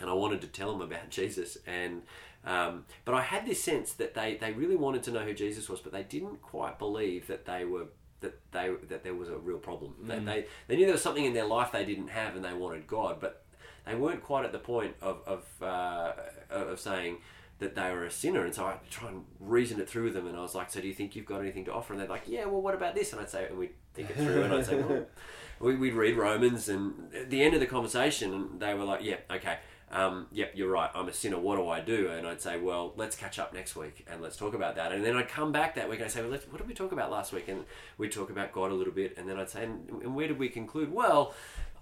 and 0.00 0.10
I 0.10 0.12
wanted 0.12 0.40
to 0.42 0.48
tell 0.48 0.72
them 0.72 0.82
about 0.82 1.10
Jesus 1.10 1.58
and 1.66 2.02
um, 2.44 2.84
but 3.04 3.14
I 3.14 3.20
had 3.20 3.46
this 3.46 3.62
sense 3.62 3.92
that 3.94 4.14
they, 4.14 4.36
they 4.36 4.52
really 4.52 4.76
wanted 4.76 5.02
to 5.04 5.10
know 5.10 5.20
who 5.20 5.34
Jesus 5.34 5.68
was, 5.68 5.80
but 5.80 5.92
they 5.92 6.04
didn't 6.04 6.40
quite 6.40 6.78
believe 6.78 7.26
that 7.26 7.44
they 7.44 7.64
were 7.64 7.86
that 8.20 8.34
they 8.52 8.70
that 8.88 9.04
there 9.04 9.14
was 9.14 9.28
a 9.28 9.36
real 9.36 9.58
problem. 9.58 9.94
Mm. 10.04 10.24
They, 10.24 10.46
they 10.66 10.76
knew 10.76 10.86
there 10.86 10.94
was 10.94 11.02
something 11.02 11.24
in 11.24 11.34
their 11.34 11.46
life 11.46 11.72
they 11.72 11.84
didn't 11.84 12.08
have, 12.08 12.36
and 12.36 12.44
they 12.44 12.52
wanted 12.52 12.86
God, 12.86 13.18
but 13.20 13.44
they 13.86 13.94
weren't 13.94 14.22
quite 14.22 14.44
at 14.44 14.52
the 14.52 14.58
point 14.58 14.94
of 15.02 15.20
of, 15.26 15.44
uh, 15.62 16.12
of 16.50 16.80
saying 16.80 17.18
that 17.58 17.74
they 17.74 17.90
were 17.90 18.04
a 18.04 18.10
sinner. 18.10 18.44
And 18.44 18.54
so 18.54 18.64
I 18.64 18.76
try 18.88 19.08
and 19.08 19.24
reason 19.40 19.80
it 19.80 19.88
through 19.88 20.04
with 20.04 20.14
them, 20.14 20.26
and 20.26 20.36
I 20.36 20.40
was 20.40 20.54
like, 20.54 20.70
"So 20.70 20.80
do 20.80 20.88
you 20.88 20.94
think 20.94 21.16
you've 21.16 21.26
got 21.26 21.40
anything 21.40 21.64
to 21.66 21.72
offer?" 21.72 21.92
And 21.92 22.00
they're 22.00 22.08
like, 22.08 22.24
"Yeah, 22.26 22.46
well, 22.46 22.62
what 22.62 22.74
about 22.74 22.94
this?" 22.94 23.12
And 23.12 23.20
I'd 23.20 23.30
say, 23.30 23.46
and 23.46 23.58
we'd 23.58 23.74
think 24.04 24.10
it 24.10 24.16
through, 24.16 24.42
and 24.42 24.54
I'd 24.54 24.66
say, 24.66 24.76
"Well." 24.76 25.06
We'd 25.60 25.94
read 25.94 26.16
Romans, 26.16 26.68
and 26.68 27.12
at 27.12 27.30
the 27.30 27.42
end 27.42 27.52
of 27.52 27.58
the 27.58 27.66
conversation, 27.66 28.60
they 28.60 28.74
were 28.74 28.84
like, 28.84 29.02
"Yeah, 29.02 29.16
okay." 29.28 29.58
um, 29.90 30.26
yep, 30.32 30.52
you're 30.54 30.70
right, 30.70 30.90
I'm 30.94 31.08
a 31.08 31.12
sinner, 31.12 31.38
what 31.38 31.56
do 31.56 31.68
I 31.68 31.80
do? 31.80 32.08
And 32.10 32.26
I'd 32.26 32.42
say, 32.42 32.58
well, 32.58 32.92
let's 32.96 33.16
catch 33.16 33.38
up 33.38 33.54
next 33.54 33.74
week 33.74 34.06
and 34.10 34.20
let's 34.20 34.36
talk 34.36 34.54
about 34.54 34.76
that. 34.76 34.92
And 34.92 35.04
then 35.04 35.16
I'd 35.16 35.28
come 35.28 35.50
back 35.50 35.74
that 35.76 35.88
week 35.88 36.00
and 36.00 36.06
I'd 36.06 36.10
say, 36.10 36.20
well, 36.20 36.30
what 36.30 36.58
did 36.58 36.68
we 36.68 36.74
talk 36.74 36.92
about 36.92 37.10
last 37.10 37.32
week? 37.32 37.48
And 37.48 37.64
we'd 37.96 38.12
talk 38.12 38.28
about 38.28 38.52
God 38.52 38.70
a 38.70 38.74
little 38.74 38.92
bit. 38.92 39.16
And 39.16 39.28
then 39.28 39.38
I'd 39.38 39.48
say, 39.48 39.64
and, 39.64 39.88
and 40.02 40.14
where 40.14 40.28
did 40.28 40.38
we 40.38 40.50
conclude? 40.50 40.92
Well, 40.92 41.32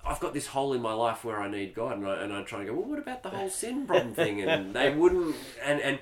I've 0.04 0.20
got 0.20 0.34
this 0.34 0.46
hole 0.46 0.72
in 0.72 0.80
my 0.80 0.92
life 0.92 1.24
where 1.24 1.40
I 1.40 1.50
need 1.50 1.74
God. 1.74 1.98
And, 1.98 2.06
I, 2.06 2.22
and 2.22 2.32
I'd 2.32 2.46
try 2.46 2.60
to 2.60 2.66
go, 2.66 2.74
well, 2.74 2.88
what 2.88 3.00
about 3.00 3.24
the 3.24 3.30
whole 3.30 3.50
sin 3.50 3.86
problem 3.86 4.14
thing? 4.14 4.40
And 4.40 4.72
they 4.74 4.94
wouldn't, 4.94 5.34
and, 5.64 5.80
and 5.80 5.98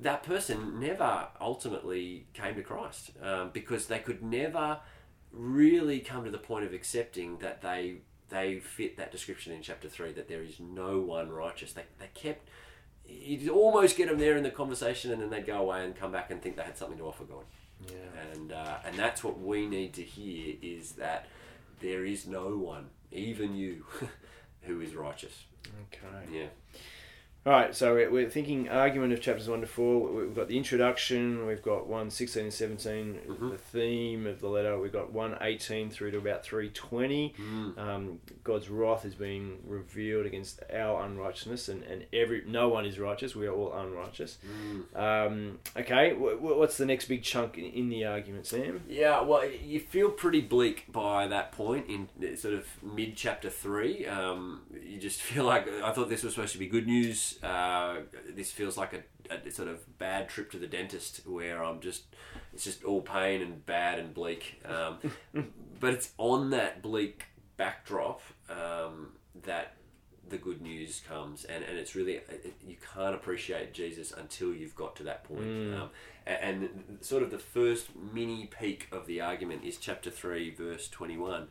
that 0.00 0.22
person 0.22 0.80
never 0.80 1.28
ultimately 1.38 2.26
came 2.32 2.54
to 2.54 2.62
Christ 2.62 3.10
um, 3.22 3.50
because 3.52 3.88
they 3.88 3.98
could 3.98 4.22
never 4.22 4.78
really 5.32 6.00
come 6.00 6.24
to 6.24 6.30
the 6.30 6.38
point 6.38 6.64
of 6.64 6.72
accepting 6.72 7.38
that 7.38 7.62
they 7.62 7.98
they 8.28 8.58
fit 8.58 8.96
that 8.96 9.12
description 9.12 9.52
in 9.52 9.62
chapter 9.62 9.88
3 9.88 10.12
that 10.12 10.28
there 10.28 10.42
is 10.42 10.58
no 10.58 10.98
one 10.98 11.30
righteous. 11.30 11.72
They, 11.72 11.84
they 11.98 12.08
kept, 12.14 12.48
you'd 13.06 13.48
almost 13.48 13.96
get 13.96 14.08
them 14.08 14.18
there 14.18 14.36
in 14.36 14.42
the 14.42 14.50
conversation 14.50 15.12
and 15.12 15.22
then 15.22 15.30
they'd 15.30 15.46
go 15.46 15.58
away 15.58 15.84
and 15.84 15.94
come 15.94 16.10
back 16.10 16.30
and 16.30 16.42
think 16.42 16.56
they 16.56 16.62
had 16.62 16.76
something 16.76 16.98
to 16.98 17.04
offer 17.04 17.24
God. 17.24 17.44
Yeah. 17.88 18.32
And, 18.32 18.52
uh, 18.52 18.78
and 18.84 18.96
that's 18.96 19.22
what 19.22 19.38
we 19.40 19.66
need 19.66 19.94
to 19.94 20.02
hear 20.02 20.56
is 20.60 20.92
that 20.92 21.26
there 21.80 22.04
is 22.04 22.26
no 22.26 22.56
one, 22.56 22.86
even 23.12 23.54
you, 23.54 23.84
who 24.62 24.80
is 24.80 24.94
righteous. 24.94 25.44
Okay. 25.92 26.32
Yeah. 26.32 26.46
All 27.46 27.52
right, 27.52 27.72
so 27.76 27.94
we're 27.94 28.28
thinking 28.28 28.68
argument 28.68 29.12
of 29.12 29.20
chapters 29.20 29.48
1 29.48 29.60
to 29.60 29.68
4. 29.68 30.00
We've 30.00 30.34
got 30.34 30.48
the 30.48 30.56
introduction, 30.56 31.46
we've 31.46 31.62
got 31.62 31.86
1 31.86 32.10
16 32.10 32.42
and 32.42 32.52
17, 32.52 33.20
mm-hmm. 33.28 33.50
the 33.50 33.56
theme 33.56 34.26
of 34.26 34.40
the 34.40 34.48
letter, 34.48 34.76
we've 34.80 34.92
got 34.92 35.12
1 35.12 35.38
18 35.40 35.88
through 35.90 36.10
to 36.10 36.18
about 36.18 36.42
320. 36.44 37.34
Mm. 37.38 37.78
Um, 37.78 38.18
God's 38.42 38.68
wrath 38.68 39.04
is 39.04 39.14
being 39.14 39.58
revealed 39.64 40.26
against 40.26 40.60
our 40.74 41.04
unrighteousness, 41.04 41.68
and, 41.68 41.84
and 41.84 42.06
every 42.12 42.42
no 42.48 42.68
one 42.68 42.84
is 42.84 42.98
righteous, 42.98 43.36
we 43.36 43.46
are 43.46 43.54
all 43.54 43.72
unrighteous. 43.74 44.38
Mm. 44.44 45.00
Um, 45.00 45.58
okay, 45.76 46.14
what's 46.14 46.78
the 46.78 46.86
next 46.86 47.04
big 47.04 47.22
chunk 47.22 47.58
in, 47.58 47.66
in, 47.66 47.88
the 47.90 48.06
argument, 48.06 48.46
Sam? 48.46 48.82
Yeah, 48.88 49.20
well, 49.20 49.48
you 49.48 49.78
feel 49.78 50.10
pretty 50.10 50.40
bleak 50.40 50.86
by 50.90 51.28
that 51.28 51.52
point 51.52 51.86
in 51.88 52.08
sort 52.36 52.54
of 52.54 52.66
mid 52.82 53.14
chapter 53.14 53.50
3. 53.50 54.04
Um, 54.06 54.62
you 54.84 54.98
just 54.98 55.22
feel 55.22 55.44
like 55.44 55.68
I 55.68 55.92
thought 55.92 56.08
this 56.08 56.24
was 56.24 56.34
supposed 56.34 56.52
to 56.54 56.58
be 56.58 56.66
good 56.66 56.88
news 56.88 57.35
uh, 57.42 57.96
this 58.34 58.50
feels 58.50 58.76
like 58.76 58.92
a, 58.92 59.34
a, 59.34 59.50
sort 59.50 59.68
of 59.68 59.98
bad 59.98 60.28
trip 60.28 60.50
to 60.52 60.58
the 60.58 60.66
dentist 60.66 61.26
where 61.26 61.62
I'm 61.62 61.80
just 61.80 62.04
it's 62.52 62.64
just 62.64 62.84
all 62.84 63.00
pain 63.00 63.42
and 63.42 63.64
bad 63.66 63.98
and 63.98 64.14
bleak. 64.14 64.62
Um, 64.64 64.98
but 65.80 65.94
it's 65.94 66.10
on 66.18 66.50
that 66.50 66.82
bleak 66.82 67.24
backdrop 67.56 68.20
um, 68.48 69.12
that 69.44 69.74
the 70.28 70.38
good 70.38 70.60
news 70.60 71.02
comes, 71.08 71.44
and, 71.44 71.62
and 71.64 71.78
it's 71.78 71.94
really 71.94 72.14
it, 72.14 72.54
you 72.66 72.76
can't 72.94 73.14
appreciate 73.14 73.72
Jesus 73.72 74.12
until 74.12 74.52
you've 74.52 74.74
got 74.74 74.96
to 74.96 75.02
that 75.04 75.24
point. 75.24 75.44
Mm. 75.44 75.80
Um, 75.80 75.90
and, 76.26 76.62
and, 76.62 76.98
sort 77.00 77.22
of 77.22 77.30
the 77.30 77.38
first 77.38 77.88
mini 78.12 78.50
peak 78.58 78.88
of 78.90 79.06
the 79.06 79.20
argument 79.20 79.64
is 79.64 79.76
chapter 79.76 80.10
three, 80.10 80.50
verse 80.50 80.88
twenty-one, 80.88 81.48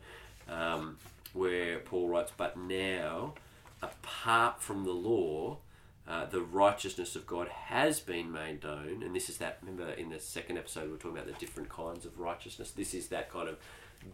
um, 0.48 0.98
where 1.32 1.78
Paul 1.80 2.08
writes, 2.08 2.32
"But 2.36 2.56
now." 2.56 3.34
Apart 3.82 4.62
from 4.62 4.84
the 4.84 4.92
law, 4.92 5.58
uh, 6.08 6.24
the 6.26 6.40
righteousness 6.40 7.16
of 7.16 7.26
God 7.26 7.48
has 7.48 7.98
been 8.00 8.30
made 8.30 8.62
known, 8.62 9.02
and 9.02 9.14
this 9.14 9.28
is 9.28 9.38
that. 9.38 9.58
Remember, 9.62 9.90
in 9.92 10.10
the 10.10 10.20
second 10.20 10.56
episode, 10.56 10.88
we 10.88 10.94
are 10.94 10.98
talking 10.98 11.18
about 11.18 11.26
the 11.26 11.32
different 11.32 11.68
kinds 11.68 12.06
of 12.06 12.20
righteousness. 12.20 12.70
This 12.70 12.94
is 12.94 13.08
that 13.08 13.30
kind 13.30 13.48
of 13.48 13.56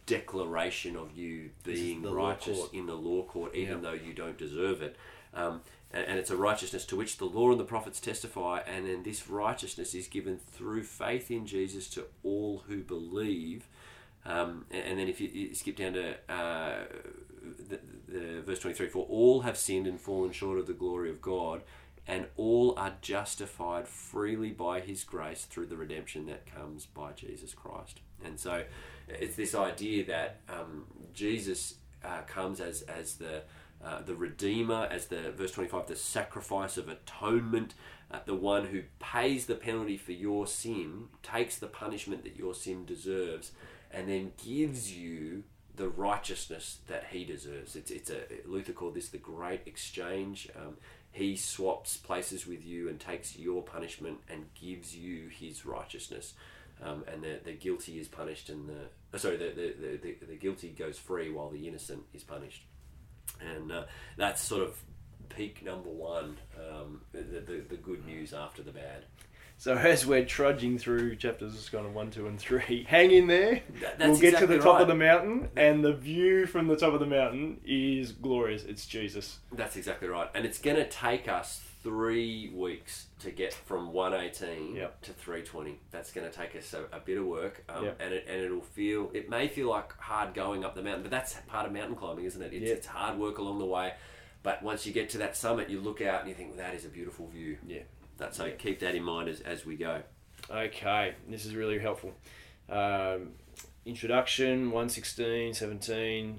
declaration 0.06 0.96
of 0.96 1.12
you 1.16 1.50
being 1.64 2.02
righteous 2.02 2.60
in 2.72 2.86
the 2.86 2.94
law 2.94 3.24
court, 3.24 3.54
even 3.54 3.82
though 3.82 3.92
you 3.92 4.14
don't 4.14 4.38
deserve 4.38 4.80
it. 4.80 4.96
Um, 5.34 5.60
and, 5.92 6.06
and 6.06 6.18
it's 6.18 6.30
a 6.30 6.36
righteousness 6.36 6.86
to 6.86 6.96
which 6.96 7.18
the 7.18 7.26
law 7.26 7.50
and 7.50 7.60
the 7.60 7.64
prophets 7.64 8.00
testify, 8.00 8.60
and 8.66 8.86
then 8.86 9.02
this 9.02 9.28
righteousness 9.28 9.94
is 9.94 10.06
given 10.08 10.38
through 10.38 10.84
faith 10.84 11.30
in 11.30 11.46
Jesus 11.46 11.88
to 11.90 12.04
all 12.22 12.64
who 12.68 12.78
believe. 12.78 13.66
Um, 14.24 14.64
and, 14.70 14.84
and 14.84 14.98
then 14.98 15.08
if 15.08 15.20
you, 15.20 15.28
you 15.28 15.54
skip 15.54 15.76
down 15.76 15.94
to 15.94 16.14
uh, 16.28 16.84
the, 17.68 17.80
the 18.12 18.42
verse 18.42 18.58
23 18.60 18.88
for 18.88 19.06
all 19.06 19.42
have 19.42 19.56
sinned 19.56 19.86
and 19.86 20.00
fallen 20.00 20.32
short 20.32 20.58
of 20.58 20.66
the 20.66 20.72
glory 20.72 21.10
of 21.10 21.20
god 21.20 21.62
and 22.06 22.26
all 22.36 22.74
are 22.76 22.94
justified 23.00 23.86
freely 23.86 24.50
by 24.50 24.80
his 24.80 25.04
grace 25.04 25.44
through 25.44 25.66
the 25.66 25.76
redemption 25.76 26.26
that 26.26 26.46
comes 26.46 26.86
by 26.86 27.12
jesus 27.12 27.54
christ. 27.54 28.00
And 28.24 28.38
so 28.38 28.64
it's 29.08 29.36
this 29.36 29.54
idea 29.54 30.04
that 30.06 30.40
um, 30.48 30.84
jesus 31.14 31.74
uh, 32.04 32.22
comes 32.22 32.60
as 32.60 32.82
as 32.82 33.14
the 33.14 33.42
uh, 33.84 34.00
the 34.02 34.14
redeemer 34.14 34.88
as 34.90 35.06
the 35.06 35.32
verse 35.32 35.52
25 35.52 35.86
the 35.88 35.96
sacrifice 35.96 36.76
of 36.76 36.88
atonement 36.88 37.74
uh, 38.10 38.18
the 38.26 38.34
one 38.34 38.66
who 38.66 38.82
pays 38.98 39.46
the 39.46 39.54
penalty 39.54 39.96
for 39.96 40.12
your 40.12 40.46
sin 40.46 41.08
takes 41.22 41.58
the 41.58 41.66
punishment 41.66 42.22
that 42.22 42.36
your 42.36 42.54
sin 42.54 42.84
deserves 42.84 43.52
and 43.90 44.08
then 44.08 44.32
gives 44.44 44.92
you 44.92 45.42
the 45.76 45.88
righteousness 45.88 46.78
that 46.86 47.06
he 47.10 47.24
deserves. 47.24 47.76
It's, 47.76 47.90
it's 47.90 48.10
a 48.10 48.22
Luther 48.46 48.72
called 48.72 48.94
this 48.94 49.08
the 49.08 49.18
great 49.18 49.62
exchange. 49.66 50.48
Um, 50.56 50.76
he 51.12 51.36
swaps 51.36 51.96
places 51.96 52.46
with 52.46 52.64
you 52.64 52.88
and 52.88 52.98
takes 52.98 53.36
your 53.36 53.62
punishment 53.62 54.18
and 54.28 54.46
gives 54.54 54.96
you 54.96 55.28
his 55.28 55.64
righteousness. 55.66 56.34
Um, 56.82 57.04
and 57.06 57.22
the, 57.22 57.38
the 57.44 57.52
guilty 57.52 58.00
is 58.00 58.08
punished, 58.08 58.48
and 58.48 58.68
the 58.68 58.88
uh, 59.14 59.18
sorry, 59.18 59.36
the, 59.36 59.52
the, 59.54 59.98
the, 60.02 60.26
the, 60.26 60.36
guilty 60.36 60.70
goes 60.70 60.98
free 60.98 61.30
while 61.30 61.48
the 61.48 61.68
innocent 61.68 62.02
is 62.12 62.24
punished. 62.24 62.64
And 63.40 63.70
uh, 63.70 63.84
that's 64.16 64.42
sort 64.42 64.62
of 64.62 64.82
peak 65.28 65.64
number 65.64 65.90
one, 65.90 66.38
um, 66.58 67.02
the, 67.12 67.20
the, 67.20 67.62
the 67.68 67.76
good 67.76 68.04
news 68.06 68.32
after 68.32 68.62
the 68.62 68.72
bad. 68.72 69.04
So 69.58 69.74
as 69.76 70.04
we're 70.04 70.24
trudging 70.24 70.78
through 70.78 71.16
chapters 71.16 71.68
kind 71.68 71.86
of 71.86 71.94
one, 71.94 72.10
two, 72.10 72.26
and 72.26 72.38
three, 72.38 72.84
hang 72.88 73.10
in 73.12 73.26
there. 73.28 73.62
That- 73.80 73.98
we'll 74.00 74.18
get 74.18 74.38
to 74.38 74.46
the 74.46 74.58
top 74.58 74.74
right. 74.74 74.82
of 74.82 74.88
the 74.88 74.94
mountain, 74.96 75.48
and 75.56 75.84
the 75.84 75.92
view 75.92 76.46
from 76.46 76.66
the 76.66 76.76
top 76.76 76.92
of 76.94 77.00
the 77.00 77.06
mountain 77.06 77.60
is 77.64 78.10
glorious. 78.12 78.64
It's 78.64 78.86
Jesus. 78.86 79.38
That's 79.52 79.76
exactly 79.76 80.08
right. 80.08 80.28
And 80.34 80.44
it's 80.44 80.58
going 80.58 80.76
to 80.76 80.88
take 80.88 81.28
us 81.28 81.60
three 81.84 82.48
weeks 82.54 83.06
to 83.20 83.30
get 83.30 83.52
from 83.52 83.92
118 83.92 84.76
Yep. 84.76 85.00
to 85.02 85.12
320. 85.12 85.78
That's 85.90 86.12
going 86.12 86.28
to 86.30 86.36
take 86.36 86.54
us 86.56 86.72
a, 86.74 86.84
a 86.96 87.00
bit 87.00 87.18
of 87.18 87.26
work. 87.26 87.64
Um, 87.68 87.84
Yep. 87.84 88.00
and, 88.00 88.14
it, 88.14 88.26
and 88.28 88.40
it'll 88.40 88.60
feel, 88.60 89.10
it 89.14 89.28
may 89.28 89.48
feel 89.48 89.68
like 89.68 89.92
hard 89.98 90.32
going 90.34 90.64
up 90.64 90.74
the 90.74 90.82
mountain, 90.82 91.02
but 91.02 91.10
that's 91.10 91.34
part 91.48 91.66
of 91.66 91.72
mountain 91.72 91.96
climbing, 91.96 92.24
isn't 92.24 92.40
it? 92.42 92.52
It's, 92.52 92.68
Yep. 92.68 92.76
it's 92.78 92.86
hard 92.86 93.18
work 93.18 93.38
along 93.38 93.58
the 93.58 93.66
way. 93.66 93.94
But 94.44 94.62
once 94.62 94.86
you 94.86 94.92
get 94.92 95.10
to 95.10 95.18
that 95.18 95.36
summit, 95.36 95.70
you 95.70 95.80
look 95.80 96.00
out 96.00 96.20
and 96.20 96.28
you 96.28 96.34
think, 96.34 96.48
well, 96.50 96.58
that 96.58 96.74
is 96.74 96.84
a 96.84 96.88
beautiful 96.88 97.28
view. 97.28 97.58
Yeah. 97.66 97.82
That, 98.22 98.36
so 98.36 98.48
keep 98.56 98.78
that 98.80 98.94
in 98.94 99.02
mind 99.02 99.28
as, 99.28 99.40
as 99.40 99.66
we 99.66 99.76
go. 99.76 100.00
Okay, 100.48 101.14
this 101.28 101.44
is 101.44 101.56
really 101.56 101.80
helpful. 101.80 102.12
Um, 102.70 103.30
introduction 103.84 104.66
116, 104.70 105.54
17, 105.54 106.38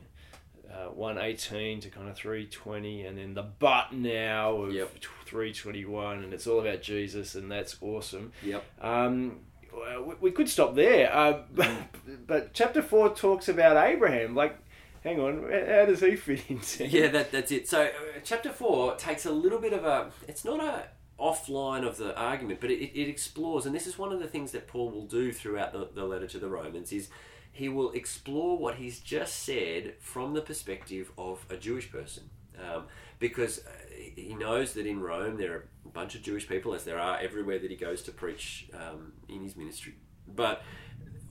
uh, 0.71 0.75
118 0.91 1.81
to 1.81 1.89
kind 1.89 2.07
of 2.07 2.15
320, 2.15 3.05
and 3.05 3.17
then 3.17 3.33
the 3.33 3.43
but 3.43 3.91
now 3.91 4.53
of 4.55 4.73
Yep. 4.73 4.91
321, 5.25 6.23
and 6.23 6.33
it's 6.33 6.47
all 6.47 6.61
about 6.61 6.81
Jesus, 6.81 7.35
and 7.35 7.51
that's 7.51 7.75
awesome. 7.81 8.31
Yep. 8.43 8.63
Um, 8.81 9.39
we- 10.05 10.15
we 10.21 10.31
could 10.31 10.47
stop 10.47 10.75
there, 10.75 11.13
uh, 11.13 11.41
but, 11.53 11.69
but 12.25 12.53
chapter 12.53 12.81
4 12.81 13.13
talks 13.13 13.49
about 13.49 13.75
Abraham. 13.75 14.35
Like, 14.35 14.55
hang 15.03 15.19
on, 15.19 15.43
how 15.51 15.85
does 15.85 15.99
he 15.99 16.15
fit 16.15 16.49
into 16.49 16.87
Yeah, 16.87 17.07
that, 17.09 17.33
that's 17.33 17.51
it. 17.51 17.67
So, 17.67 17.83
uh, 17.83 17.89
chapter 18.23 18.51
four 18.53 18.95
takes 18.95 19.25
a 19.25 19.31
little 19.33 19.59
bit 19.59 19.73
of 19.73 19.83
a. 19.83 20.11
It's 20.29 20.45
not 20.45 20.63
a 20.63 20.85
offline 21.23 21.87
of 21.87 21.95
the 21.97 22.15
argument, 22.17 22.59
but 22.59 22.69
it, 22.69 22.81
it 22.99 23.09
explores, 23.09 23.65
and 23.65 23.73
this 23.73 23.87
is 23.87 23.97
one 23.97 24.11
of 24.11 24.19
the 24.19 24.27
things 24.27 24.51
that 24.51 24.67
Paul 24.67 24.91
will 24.91 25.07
do 25.07 25.31
throughout 25.31 25.71
the, 25.71 25.87
the 25.93 26.03
letter 26.03 26.27
to 26.27 26.39
the 26.39 26.49
Romans 26.49 26.91
is 26.91 27.07
he 27.51 27.69
will 27.69 27.91
explore 27.91 28.57
what 28.57 28.75
he's 28.75 28.99
just 28.99 29.35
said 29.43 29.93
from 29.99 30.33
the 30.33 30.41
perspective 30.41 31.11
of 31.17 31.45
a 31.49 31.55
Jewish 31.55 31.91
person, 31.91 32.23
um, 32.59 32.83
because 33.19 33.59
uh, 33.59 33.71
he 34.15 34.35
knows 34.37 34.73
that 34.73 34.85
in 34.85 34.99
Rome 34.99 35.37
there 35.37 35.53
are 35.53 35.65
a 35.85 35.89
bunch 35.89 36.15
of 36.15 36.21
Jewish 36.23 36.47
people, 36.47 36.73
as 36.73 36.83
there 36.83 36.99
are 36.99 37.17
everywhere 37.19 37.59
that 37.59 37.71
he 37.71 37.77
goes 37.77 38.01
to 38.03 38.11
preach 38.11 38.67
um, 38.73 39.13
in 39.29 39.43
his 39.43 39.55
ministry, 39.55 39.95
but 40.27 40.61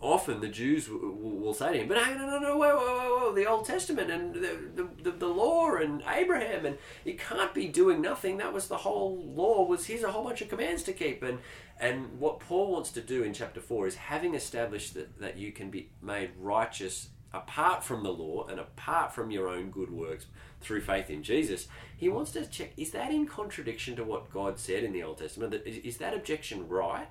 often 0.02 0.40
the 0.40 0.48
Jews 0.48 0.88
will, 0.88 1.12
will 1.12 1.54
say 1.54 1.72
to 1.72 1.78
him, 1.78 1.88
"But 1.88 1.96
no, 1.96 2.26
no, 2.26 2.38
no, 2.38 2.56
whoa, 2.56 2.76
whoa, 2.76 3.18
whoa, 3.18 3.32
the 3.32 3.46
Old 3.46 3.64
Testament 3.64 4.10
and 4.10 4.34
the, 4.34 4.88
the, 5.02 5.10
the, 5.12 5.26
law 5.26 5.76
and 5.76 6.02
Abraham, 6.06 6.66
and 6.66 6.76
you 7.04 7.14
can't 7.14 7.54
be 7.54 7.68
doing 7.68 8.02
nothing. 8.02 8.38
That 8.38 8.52
was 8.52 8.68
the 8.68 8.78
whole 8.78 9.22
law. 9.24 9.64
Was 9.64 9.86
here's 9.86 10.02
a 10.02 10.10
whole 10.10 10.24
bunch 10.24 10.42
of 10.42 10.48
commands 10.48 10.82
to 10.84 10.92
keep." 10.92 11.22
And 11.22 11.38
and 11.80 12.18
what 12.18 12.40
Paul 12.40 12.72
wants 12.72 12.90
to 12.92 13.00
do 13.00 13.22
in 13.22 13.32
chapter 13.32 13.60
four 13.60 13.86
is 13.86 13.94
having 13.94 14.34
established 14.34 14.94
that 14.94 15.18
that 15.20 15.38
you 15.38 15.52
can 15.52 15.70
be 15.70 15.90
made 16.02 16.32
righteous 16.38 17.08
apart 17.32 17.82
from 17.82 18.02
the 18.02 18.12
law 18.12 18.46
and 18.46 18.60
apart 18.60 19.14
from 19.14 19.30
your 19.30 19.48
own 19.48 19.70
good 19.70 19.90
works 19.90 20.26
through 20.62 20.80
faith 20.82 21.10
in 21.10 21.22
Jesus, 21.22 21.68
he 21.96 22.08
wants 22.08 22.32
to 22.32 22.46
check 22.46 22.72
is 22.76 22.90
that 22.92 23.10
in 23.10 23.26
contradiction 23.26 23.96
to 23.96 24.04
what 24.04 24.32
God 24.32 24.58
said 24.58 24.84
in 24.84 24.92
the 24.92 25.02
Old 25.02 25.18
Testament? 25.18 25.52
That 25.52 25.66
is, 25.66 25.76
is 25.78 25.96
that 25.98 26.14
objection 26.14 26.68
right? 26.68 27.08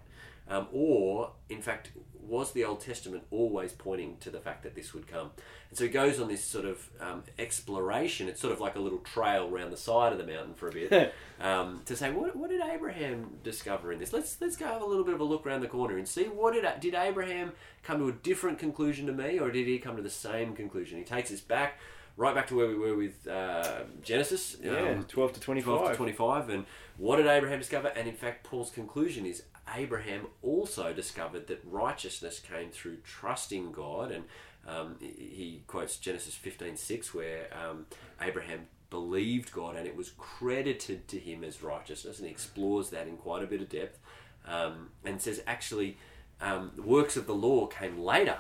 Um, 0.48 0.68
or, 0.74 1.32
in 1.50 1.62
fact, 1.62 1.92
was 2.22 2.52
the 2.52 2.66
Old 2.66 2.82
Testament 2.82 3.24
always 3.32 3.72
pointing 3.72 4.18
to 4.18 4.30
the 4.30 4.40
fact 4.40 4.64
that 4.64 4.76
this 4.76 4.94
would 4.94 5.08
come? 5.08 5.32
And 5.70 5.78
so 5.78 5.86
he 5.86 5.90
goes 5.90 6.20
on 6.20 6.28
this 6.28 6.44
sort 6.44 6.66
of 6.66 6.90
um, 7.00 7.24
exploration. 7.40 8.28
It's 8.28 8.42
sort 8.42 8.54
of 8.54 8.60
like 8.60 8.76
a 8.76 8.80
little 8.80 9.00
trail 9.00 9.48
around 9.48 9.72
the 9.72 9.78
side 9.78 10.12
of 10.12 10.18
the 10.18 10.26
mountain 10.26 10.54
for 10.54 10.68
a 10.68 10.72
bit 10.72 11.14
um, 11.40 11.82
to 11.86 11.96
say, 11.96 12.12
what, 12.12 12.36
what 12.36 12.50
did 12.50 12.62
Abraham 12.62 13.38
discover 13.44 13.92
in 13.92 14.00
this? 14.00 14.12
Let's 14.14 14.40
let's 14.42 14.58
go 14.58 14.66
have 14.66 14.82
a 14.82 14.86
little 14.86 15.06
bit 15.06 15.14
of 15.14 15.22
a 15.22 15.26
look 15.26 15.46
around 15.46 15.62
the 15.62 15.68
corner 15.68 15.98
and 15.98 16.08
see 16.08 16.26
what 16.26 16.54
did 16.54 16.66
did 16.80 16.96
Abraham 16.96 17.54
come 17.84 18.00
to 18.00 18.10
a 18.10 18.14
different 18.14 18.60
conclusion 18.60 19.08
to 19.08 19.14
me, 19.14 19.40
or 19.40 19.52
did 19.52 19.68
he 19.68 19.80
come 19.80 19.96
to 19.96 20.04
the 20.04 20.10
same 20.10 20.54
conclusion? 20.54 20.98
He 20.98 21.06
takes 21.06 21.32
us 21.32 21.42
back. 21.42 21.80
Right 22.18 22.36
back 22.36 22.48
to 22.48 22.56
where 22.56 22.68
we 22.68 22.76
were 22.76 22.96
with 22.96 23.28
uh, 23.28 23.80
Genesis, 24.04 24.58
Yeah, 24.62 24.92
um, 24.92 25.04
12 25.06 25.34
to 25.34 25.40
25. 25.40 25.66
12 25.78 25.92
to 25.92 25.96
25. 25.98 26.50
And 26.50 26.66
what 26.98 27.18
did 27.18 27.26
Abraham 27.28 27.60
discover? 27.60 27.88
And 27.90 28.08
in 28.08 28.16
fact, 28.16 28.44
Paul's 28.44 28.70
conclusion 28.70 29.26
is 29.26 29.44
Abraham 29.74 30.28
also 30.42 30.94
discovered 30.94 31.48
that 31.48 31.62
righteousness 31.66 32.40
came 32.40 32.70
through 32.70 32.98
trusting 33.04 33.72
God. 33.72 34.12
And 34.12 34.26
um, 34.68 34.96
he- 35.00 35.08
he 35.08 35.64
quotes 35.68 35.98
Genesis 35.98 36.36
15 36.36 36.76
6, 36.78 37.14
where 37.14 37.48
um, 37.54 37.86
Abraham 38.22 38.68
believed 38.90 39.54
God 39.54 39.78
and 39.78 39.88
it 39.88 39.96
was 39.96 40.12
credited 40.18 41.08
to 41.08 41.18
him 41.18 41.44
as 41.46 41.64
righteousness. 41.64 42.18
And 42.20 42.28
he 42.28 42.32
explores 42.32 42.90
that 42.90 43.08
in 43.08 43.16
quite 43.18 43.42
a 43.42 43.48
bit 43.48 43.62
of 43.62 43.70
depth 43.70 43.98
um, 44.46 44.90
and 45.06 45.22
says 45.22 45.42
actually, 45.48 45.98
um, 46.42 46.72
works 46.78 47.16
of 47.16 47.26
the 47.26 47.34
law 47.36 47.68
came 47.68 47.98
later. 48.00 48.38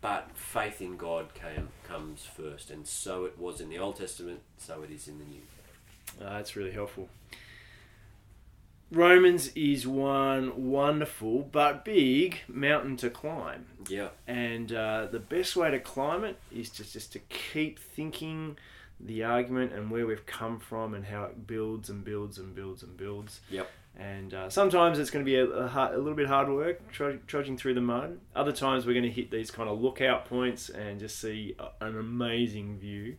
But 0.00 0.30
faith 0.34 0.80
in 0.80 0.96
God 0.96 1.34
came 1.34 1.68
comes 1.86 2.24
first, 2.24 2.70
and 2.70 2.86
so 2.86 3.24
it 3.24 3.38
was 3.38 3.60
in 3.60 3.68
the 3.68 3.78
Old 3.78 3.96
Testament, 3.96 4.40
so 4.58 4.82
it 4.82 4.90
is 4.90 5.08
in 5.08 5.18
the 5.18 5.24
New. 5.24 5.40
Uh, 6.20 6.36
that's 6.36 6.56
really 6.56 6.72
helpful. 6.72 7.08
Romans 8.90 9.50
is 9.56 9.86
one 9.86 10.70
wonderful 10.70 11.48
but 11.50 11.84
big 11.84 12.38
mountain 12.46 12.96
to 12.98 13.10
climb, 13.10 13.66
Yeah, 13.88 14.08
and 14.26 14.72
uh, 14.72 15.08
the 15.10 15.18
best 15.18 15.56
way 15.56 15.70
to 15.70 15.80
climb 15.80 16.22
it 16.22 16.38
is 16.52 16.70
just 16.70 16.92
just 16.92 17.12
to 17.12 17.18
keep 17.18 17.78
thinking 17.78 18.56
the 19.00 19.24
argument 19.24 19.72
and 19.72 19.90
where 19.90 20.06
we've 20.06 20.24
come 20.26 20.58
from 20.58 20.94
and 20.94 21.04
how 21.04 21.24
it 21.24 21.46
builds 21.46 21.90
and 21.90 22.04
builds 22.04 22.38
and 22.38 22.54
builds 22.54 22.82
and 22.82 22.96
builds. 22.96 23.40
Yep. 23.50 23.68
And 23.96 24.34
uh, 24.34 24.50
sometimes 24.50 24.98
it's 24.98 25.10
going 25.10 25.24
to 25.24 25.30
be 25.30 25.36
a, 25.36 25.44
a, 25.46 25.68
hard, 25.68 25.94
a 25.94 25.98
little 25.98 26.14
bit 26.14 26.26
hard 26.26 26.48
work 26.48 26.90
tr- 26.90 27.18
trudging 27.28 27.56
through 27.56 27.74
the 27.74 27.80
mud. 27.80 28.18
Other 28.34 28.50
times 28.50 28.86
we're 28.86 28.92
going 28.94 29.04
to 29.04 29.10
hit 29.10 29.30
these 29.30 29.50
kind 29.52 29.68
of 29.68 29.80
lookout 29.80 30.24
points 30.24 30.68
and 30.68 30.98
just 30.98 31.20
see 31.20 31.54
a- 31.60 31.84
an 31.84 31.96
amazing 31.98 32.78
view. 32.78 33.16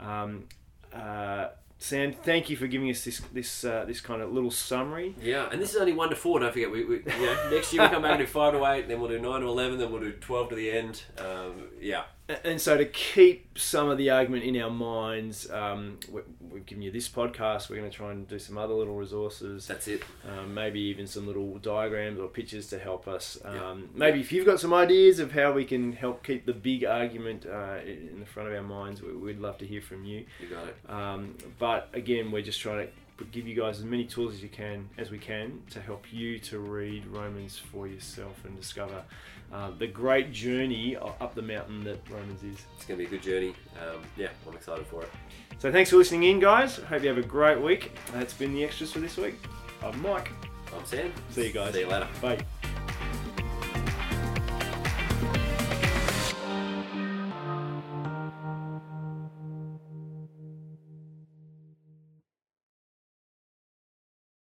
Um, 0.00 0.44
uh, 0.92 1.48
Sam, 1.78 2.14
thank 2.14 2.48
you 2.48 2.56
for 2.56 2.66
giving 2.66 2.88
us 2.88 3.04
this 3.04 3.20
this 3.34 3.62
uh, 3.62 3.84
this 3.86 4.00
kind 4.00 4.22
of 4.22 4.32
little 4.32 4.50
summary. 4.50 5.14
yeah, 5.20 5.48
and 5.52 5.60
this 5.60 5.74
is 5.74 5.76
only 5.76 5.92
one 5.92 6.08
to 6.08 6.16
four. 6.16 6.40
Don't 6.40 6.50
forget, 6.50 6.70
we, 6.70 6.84
we 6.86 6.96
you 6.96 7.26
know, 7.26 7.50
next 7.50 7.70
year 7.74 7.82
we 7.82 7.88
come 7.90 8.00
back 8.00 8.12
and 8.12 8.20
do 8.20 8.26
five 8.26 8.54
to 8.54 8.64
eight, 8.64 8.88
then 8.88 8.98
we'll 8.98 9.10
do 9.10 9.18
nine 9.18 9.42
to 9.42 9.46
eleven, 9.46 9.78
then 9.78 9.92
we'll 9.92 10.00
do 10.00 10.12
twelve 10.12 10.48
to 10.48 10.54
the 10.54 10.70
end. 10.70 11.02
Um, 11.18 11.64
yeah, 11.78 12.04
And 12.44 12.60
so, 12.60 12.76
to 12.76 12.84
keep 12.84 13.56
some 13.56 13.88
of 13.88 13.98
the 13.98 14.10
argument 14.10 14.42
in 14.42 14.60
our 14.60 14.70
minds, 14.70 15.48
um, 15.50 16.00
we- 16.10 16.22
we've 16.50 16.66
given 16.66 16.82
you 16.82 16.90
this 16.90 17.08
podcast. 17.08 17.70
We're 17.70 17.76
going 17.76 17.88
to 17.88 17.96
try 17.96 18.10
and 18.10 18.26
do 18.26 18.36
some 18.40 18.58
other 18.58 18.74
little 18.74 18.96
resources, 18.96 19.64
that's 19.68 19.86
it. 19.86 20.02
um, 20.28 20.52
maybe 20.52 20.80
even 20.80 21.06
some 21.06 21.24
little 21.28 21.56
diagrams 21.58 22.18
or 22.18 22.26
pictures 22.26 22.66
to 22.70 22.80
help 22.80 23.06
us. 23.06 23.38
Yeah. 23.44 23.70
Um, 23.70 23.90
maybe 23.94 24.18
if 24.18 24.32
you've 24.32 24.44
got 24.46 24.58
some 24.58 24.74
ideas 24.74 25.20
of 25.20 25.32
how 25.32 25.52
we 25.52 25.64
can 25.64 25.92
help 25.92 26.24
keep 26.24 26.46
the 26.46 26.52
big 26.52 26.84
argument 26.84 27.46
uh, 27.46 27.76
in 27.86 28.18
the 28.18 28.26
front 28.26 28.48
of 28.48 28.54
our 28.56 28.62
minds, 28.62 29.00
we- 29.02 29.12
we'd 29.12 29.38
love 29.38 29.58
to 29.58 29.66
hear 29.66 29.80
from 29.80 30.04
you. 30.04 30.24
You 30.40 30.48
got 30.48 30.66
it. 30.66 30.76
Um, 30.90 31.36
but 31.60 31.88
again, 31.92 32.32
we're 32.32 32.42
just 32.42 32.60
trying 32.60 32.88
to 32.88 32.92
give 33.24 33.46
you 33.46 33.54
guys 33.54 33.78
as 33.78 33.84
many 33.84 34.04
tools 34.04 34.34
as 34.34 34.42
you 34.42 34.48
can, 34.48 34.88
as 34.98 35.10
we 35.10 35.18
can, 35.18 35.62
to 35.70 35.80
help 35.80 36.12
you 36.12 36.38
to 36.40 36.58
read 36.58 37.06
Romans 37.06 37.58
for 37.58 37.86
yourself 37.86 38.44
and 38.44 38.56
discover 38.56 39.02
uh, 39.52 39.70
the 39.78 39.86
great 39.86 40.32
journey 40.32 40.96
up 40.96 41.34
the 41.34 41.42
mountain 41.42 41.84
that 41.84 41.98
Romans 42.10 42.42
is. 42.42 42.58
It's 42.76 42.84
going 42.84 42.98
to 43.00 43.04
be 43.04 43.04
a 43.04 43.18
good 43.18 43.22
journey. 43.22 43.54
Um, 43.80 44.02
yeah, 44.16 44.28
I'm 44.46 44.54
excited 44.54 44.86
for 44.86 45.02
it. 45.02 45.10
So 45.58 45.72
thanks 45.72 45.90
for 45.90 45.96
listening 45.96 46.24
in, 46.24 46.40
guys. 46.40 46.76
Hope 46.76 47.02
you 47.02 47.08
have 47.08 47.18
a 47.18 47.22
great 47.22 47.60
week. 47.60 47.92
That's 48.12 48.34
been 48.34 48.54
the 48.54 48.64
extras 48.64 48.92
for 48.92 49.00
this 49.00 49.16
week. 49.16 49.36
I'm 49.82 50.00
Mike. 50.02 50.30
I'm 50.76 50.84
Sam. 50.84 51.12
See 51.30 51.46
you 51.46 51.52
guys. 51.52 51.74
See 51.74 51.80
you 51.80 51.88
later. 51.88 52.08
Bye. 52.20 52.44